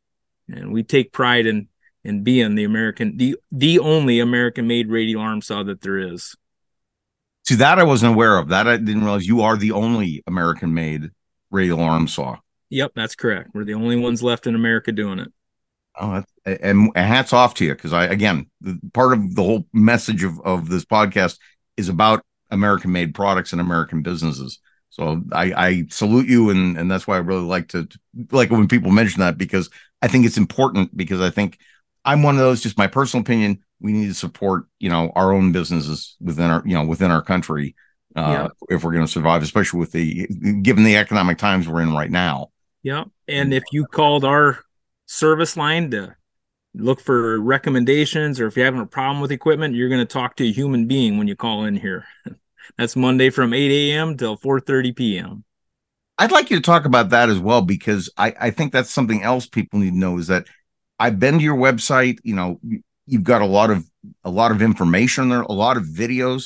and 0.48 0.72
we 0.72 0.82
take 0.82 1.12
pride 1.12 1.46
in 1.46 1.68
in 2.04 2.22
being 2.22 2.54
the 2.54 2.64
American, 2.64 3.16
the 3.16 3.36
the 3.50 3.78
only 3.78 4.20
American 4.20 4.66
made 4.66 4.90
radial 4.90 5.22
arm 5.22 5.40
saw 5.40 5.62
that 5.62 5.80
there 5.80 5.98
is. 5.98 6.36
See 7.44 7.54
that 7.56 7.78
I 7.78 7.84
wasn't 7.84 8.14
aware 8.14 8.36
of. 8.36 8.48
That 8.48 8.68
I 8.68 8.76
didn't 8.76 9.04
realize 9.04 9.26
you 9.26 9.42
are 9.42 9.56
the 9.56 9.72
only 9.72 10.22
American 10.26 10.74
made 10.74 11.10
radial 11.54 11.80
arm 11.80 12.08
saw. 12.08 12.38
Yep, 12.70 12.92
that's 12.94 13.14
correct. 13.14 13.50
We're 13.54 13.64
the 13.64 13.74
only 13.74 13.96
ones 13.96 14.22
left 14.22 14.46
in 14.46 14.54
America 14.54 14.92
doing 14.92 15.20
it. 15.20 15.32
Oh, 15.98 16.24
and, 16.44 16.90
and 16.94 16.96
hats 16.96 17.32
off 17.32 17.54
to 17.54 17.64
you 17.64 17.74
because 17.74 17.92
I 17.92 18.06
again 18.06 18.50
part 18.92 19.12
of 19.12 19.34
the 19.36 19.42
whole 19.44 19.64
message 19.72 20.24
of 20.24 20.40
of 20.40 20.68
this 20.68 20.84
podcast 20.84 21.38
is 21.76 21.88
about 21.88 22.24
American 22.50 22.90
made 22.90 23.14
products 23.14 23.52
and 23.52 23.60
American 23.60 24.02
businesses. 24.02 24.58
So 24.90 25.22
I, 25.32 25.52
I 25.52 25.84
salute 25.90 26.28
you, 26.28 26.50
and 26.50 26.76
and 26.76 26.90
that's 26.90 27.06
why 27.06 27.14
I 27.14 27.20
really 27.20 27.44
like 27.44 27.68
to 27.68 27.88
like 28.32 28.50
when 28.50 28.66
people 28.66 28.90
mention 28.90 29.20
that 29.20 29.38
because 29.38 29.70
I 30.02 30.08
think 30.08 30.26
it's 30.26 30.36
important 30.36 30.96
because 30.96 31.20
I 31.20 31.30
think 31.30 31.58
I'm 32.04 32.24
one 32.24 32.34
of 32.34 32.40
those. 32.40 32.60
Just 32.60 32.78
my 32.78 32.88
personal 32.88 33.22
opinion, 33.22 33.62
we 33.80 33.92
need 33.92 34.08
to 34.08 34.14
support 34.14 34.66
you 34.80 34.90
know 34.90 35.12
our 35.14 35.32
own 35.32 35.52
businesses 35.52 36.16
within 36.20 36.50
our 36.50 36.62
you 36.66 36.74
know 36.74 36.84
within 36.84 37.12
our 37.12 37.22
country 37.22 37.76
uh, 38.16 38.48
yeah. 38.60 38.74
if 38.76 38.84
we're 38.84 38.92
going 38.92 39.04
to 39.04 39.10
survive, 39.10 39.42
especially 39.42 39.80
with 39.80 39.92
the 39.92 40.26
given 40.62 40.84
the 40.84 40.96
economic 40.96 41.38
times 41.38 41.68
we're 41.68 41.82
in 41.82 41.92
right 41.92 42.10
now. 42.10 42.48
Yeah, 42.82 43.04
and 43.28 43.54
if 43.54 43.64
you 43.72 43.86
called 43.86 44.24
our 44.24 44.60
service 45.06 45.56
line 45.56 45.90
to 45.90 46.14
look 46.74 47.00
for 47.00 47.40
recommendations 47.40 48.40
or 48.40 48.46
if 48.46 48.56
you're 48.56 48.64
having 48.64 48.80
a 48.80 48.86
problem 48.86 49.20
with 49.20 49.32
equipment, 49.32 49.74
you're 49.74 49.88
going 49.88 50.00
to 50.00 50.12
talk 50.12 50.36
to 50.36 50.44
a 50.44 50.52
human 50.52 50.86
being 50.86 51.18
when 51.18 51.28
you 51.28 51.36
call 51.36 51.64
in 51.64 51.76
here. 51.76 52.04
That's 52.78 52.96
Monday 52.96 53.30
from 53.30 53.52
8 53.52 53.70
a.m. 53.70 54.16
till 54.16 54.36
4:30 54.36 54.96
p.m. 54.96 55.44
I'd 56.16 56.32
like 56.32 56.50
you 56.50 56.56
to 56.56 56.62
talk 56.62 56.84
about 56.84 57.10
that 57.10 57.28
as 57.28 57.38
well 57.38 57.62
because 57.62 58.08
I, 58.16 58.34
I 58.40 58.50
think 58.50 58.72
that's 58.72 58.90
something 58.90 59.22
else 59.24 59.46
people 59.46 59.80
need 59.80 59.90
to 59.90 59.98
know 59.98 60.18
is 60.18 60.28
that 60.28 60.46
I've 60.98 61.18
been 61.18 61.38
to 61.38 61.44
your 61.44 61.56
website. 61.56 62.20
You 62.22 62.36
know, 62.36 62.60
you've 63.06 63.24
got 63.24 63.42
a 63.42 63.46
lot 63.46 63.70
of 63.70 63.84
a 64.22 64.30
lot 64.30 64.52
of 64.52 64.62
information 64.62 65.28
there, 65.28 65.42
a 65.42 65.52
lot 65.52 65.76
of 65.76 65.84
videos. 65.84 66.44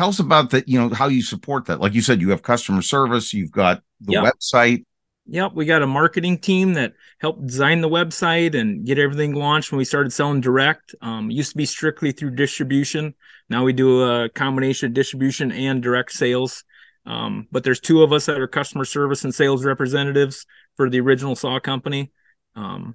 Tell 0.00 0.08
us 0.08 0.18
about 0.18 0.48
that. 0.52 0.66
You 0.66 0.80
know 0.80 0.94
how 0.94 1.08
you 1.08 1.20
support 1.20 1.66
that. 1.66 1.78
Like 1.78 1.92
you 1.92 2.00
said, 2.00 2.22
you 2.22 2.30
have 2.30 2.40
customer 2.40 2.80
service. 2.80 3.34
You've 3.34 3.50
got 3.50 3.82
the 4.00 4.14
yep. 4.14 4.24
website. 4.24 4.86
Yep, 5.26 5.52
we 5.52 5.66
got 5.66 5.82
a 5.82 5.86
marketing 5.86 6.38
team 6.38 6.72
that 6.72 6.94
helped 7.18 7.46
design 7.46 7.82
the 7.82 7.88
website 7.90 8.58
and 8.58 8.86
get 8.86 8.98
everything 8.98 9.34
launched 9.34 9.70
when 9.70 9.76
we 9.76 9.84
started 9.84 10.10
selling 10.10 10.40
direct. 10.40 10.94
Um, 11.02 11.30
used 11.30 11.50
to 11.50 11.58
be 11.58 11.66
strictly 11.66 12.12
through 12.12 12.34
distribution. 12.34 13.12
Now 13.50 13.62
we 13.62 13.74
do 13.74 14.00
a 14.00 14.30
combination 14.30 14.86
of 14.86 14.94
distribution 14.94 15.52
and 15.52 15.82
direct 15.82 16.12
sales. 16.12 16.64
Um, 17.04 17.46
but 17.52 17.62
there's 17.62 17.78
two 17.78 18.02
of 18.02 18.10
us 18.10 18.24
that 18.24 18.40
are 18.40 18.48
customer 18.48 18.86
service 18.86 19.24
and 19.24 19.34
sales 19.34 19.66
representatives 19.66 20.46
for 20.78 20.88
the 20.88 21.00
original 21.00 21.36
saw 21.36 21.60
company. 21.60 22.10
Um, 22.56 22.94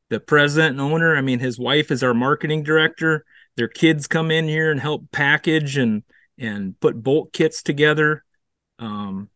the 0.09 0.21
president 0.21 0.73
and 0.73 0.81
owner, 0.81 1.15
I 1.15 1.21
mean, 1.21 1.39
his 1.39 1.59
wife 1.59 1.91
is 1.91 2.03
our 2.03 2.15
marketing 2.15 2.63
director. 2.63 3.25
Their 3.57 3.69
kids 3.69 4.07
come 4.07 4.31
in 4.31 4.49
here 4.49 4.71
and 4.71 4.81
help 4.81 5.11
package 5.13 5.77
and 5.77 6.03
and 6.39 6.81
put 6.81 7.03
bolt 7.03 7.35
kits 7.35 7.63
together. 7.63 8.25
Um, 8.79 9.29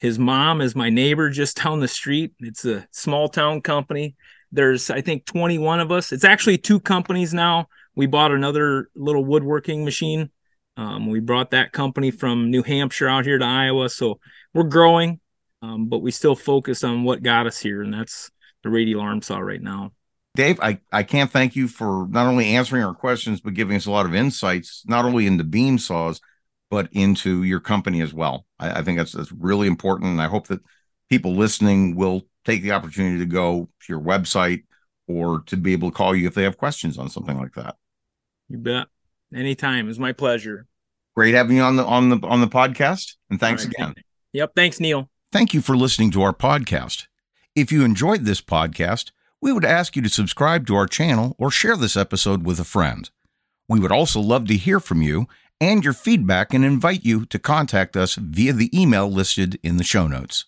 his 0.00 0.18
mom 0.18 0.62
is 0.62 0.74
my 0.74 0.88
neighbor 0.88 1.28
just 1.30 1.62
down 1.62 1.80
the 1.80 1.88
street. 1.88 2.32
It's 2.40 2.64
a 2.64 2.88
small 2.90 3.28
town 3.28 3.60
company. 3.60 4.16
There's, 4.50 4.90
I 4.90 5.02
think, 5.02 5.26
21 5.26 5.78
of 5.78 5.92
us. 5.92 6.10
It's 6.10 6.24
actually 6.24 6.58
two 6.58 6.80
companies 6.80 7.32
now. 7.32 7.68
We 7.94 8.06
bought 8.06 8.32
another 8.32 8.88
little 8.96 9.24
woodworking 9.24 9.84
machine. 9.84 10.30
Um, 10.76 11.06
we 11.08 11.20
brought 11.20 11.50
that 11.50 11.72
company 11.72 12.10
from 12.10 12.50
New 12.50 12.62
Hampshire 12.62 13.08
out 13.08 13.26
here 13.26 13.38
to 13.38 13.44
Iowa. 13.44 13.90
So 13.90 14.20
we're 14.54 14.64
growing, 14.64 15.20
um, 15.60 15.86
but 15.86 15.98
we 15.98 16.10
still 16.10 16.34
focus 16.34 16.82
on 16.82 17.04
what 17.04 17.22
got 17.22 17.46
us 17.46 17.58
here, 17.58 17.82
and 17.82 17.92
that's 17.92 18.30
the 18.62 18.70
radial 18.70 19.02
arm 19.02 19.20
saw 19.20 19.38
right 19.38 19.60
now. 19.60 19.92
Dave, 20.34 20.60
I, 20.60 20.78
I 20.90 21.02
can't 21.02 21.30
thank 21.30 21.56
you 21.56 21.68
for 21.68 22.06
not 22.08 22.26
only 22.26 22.54
answering 22.54 22.84
our 22.84 22.94
questions, 22.94 23.40
but 23.40 23.54
giving 23.54 23.76
us 23.76 23.86
a 23.86 23.90
lot 23.90 24.06
of 24.06 24.14
insights, 24.14 24.82
not 24.86 25.04
only 25.04 25.26
into 25.26 25.44
beam 25.44 25.76
saws, 25.76 26.20
but 26.70 26.88
into 26.92 27.42
your 27.42 27.60
company 27.60 28.00
as 28.00 28.14
well. 28.14 28.46
I, 28.58 28.80
I 28.80 28.82
think 28.82 28.98
that's 28.98 29.12
that's 29.12 29.32
really 29.32 29.66
important, 29.66 30.10
and 30.10 30.22
I 30.22 30.26
hope 30.26 30.46
that 30.46 30.60
people 31.10 31.34
listening 31.34 31.96
will 31.96 32.22
take 32.44 32.62
the 32.62 32.72
opportunity 32.72 33.18
to 33.18 33.26
go 33.26 33.68
to 33.80 33.92
your 33.92 34.00
website 34.00 34.64
or 35.06 35.42
to 35.46 35.56
be 35.56 35.72
able 35.72 35.90
to 35.90 35.96
call 35.96 36.14
you 36.14 36.26
if 36.26 36.34
they 36.34 36.44
have 36.44 36.56
questions 36.56 36.96
on 36.96 37.10
something 37.10 37.36
like 37.36 37.54
that. 37.54 37.76
You 38.48 38.58
bet. 38.58 38.86
Anytime. 39.34 39.88
It's 39.88 39.98
my 39.98 40.12
pleasure. 40.12 40.66
Great 41.14 41.34
having 41.34 41.56
you 41.56 41.62
on 41.62 41.76
the 41.76 41.84
on 41.84 42.08
the 42.08 42.18
on 42.26 42.40
the 42.40 42.48
podcast, 42.48 43.14
and 43.28 43.38
thanks 43.38 43.64
right. 43.64 43.74
again. 43.74 43.94
Yep. 44.32 44.52
Thanks, 44.54 44.80
Neal. 44.80 45.10
Thank 45.32 45.52
you 45.52 45.60
for 45.60 45.76
listening 45.76 46.10
to 46.12 46.22
our 46.22 46.32
podcast. 46.32 47.06
If 47.54 47.70
you 47.72 47.84
enjoyed 47.84 48.24
this 48.24 48.40
podcast, 48.40 49.10
we 49.40 49.52
would 49.52 49.64
ask 49.64 49.96
you 49.96 50.02
to 50.02 50.08
subscribe 50.08 50.66
to 50.66 50.76
our 50.76 50.86
channel 50.86 51.34
or 51.38 51.50
share 51.50 51.76
this 51.76 51.96
episode 51.96 52.44
with 52.44 52.60
a 52.60 52.64
friend. 52.64 53.10
We 53.68 53.80
would 53.80 53.92
also 53.92 54.20
love 54.20 54.46
to 54.48 54.56
hear 54.56 54.80
from 54.80 55.02
you 55.02 55.26
and 55.60 55.84
your 55.84 55.92
feedback 55.92 56.54
and 56.54 56.64
invite 56.64 57.04
you 57.04 57.26
to 57.26 57.38
contact 57.38 57.96
us 57.96 58.14
via 58.14 58.52
the 58.52 58.70
email 58.78 59.10
listed 59.10 59.58
in 59.62 59.76
the 59.76 59.84
show 59.84 60.06
notes. 60.06 60.46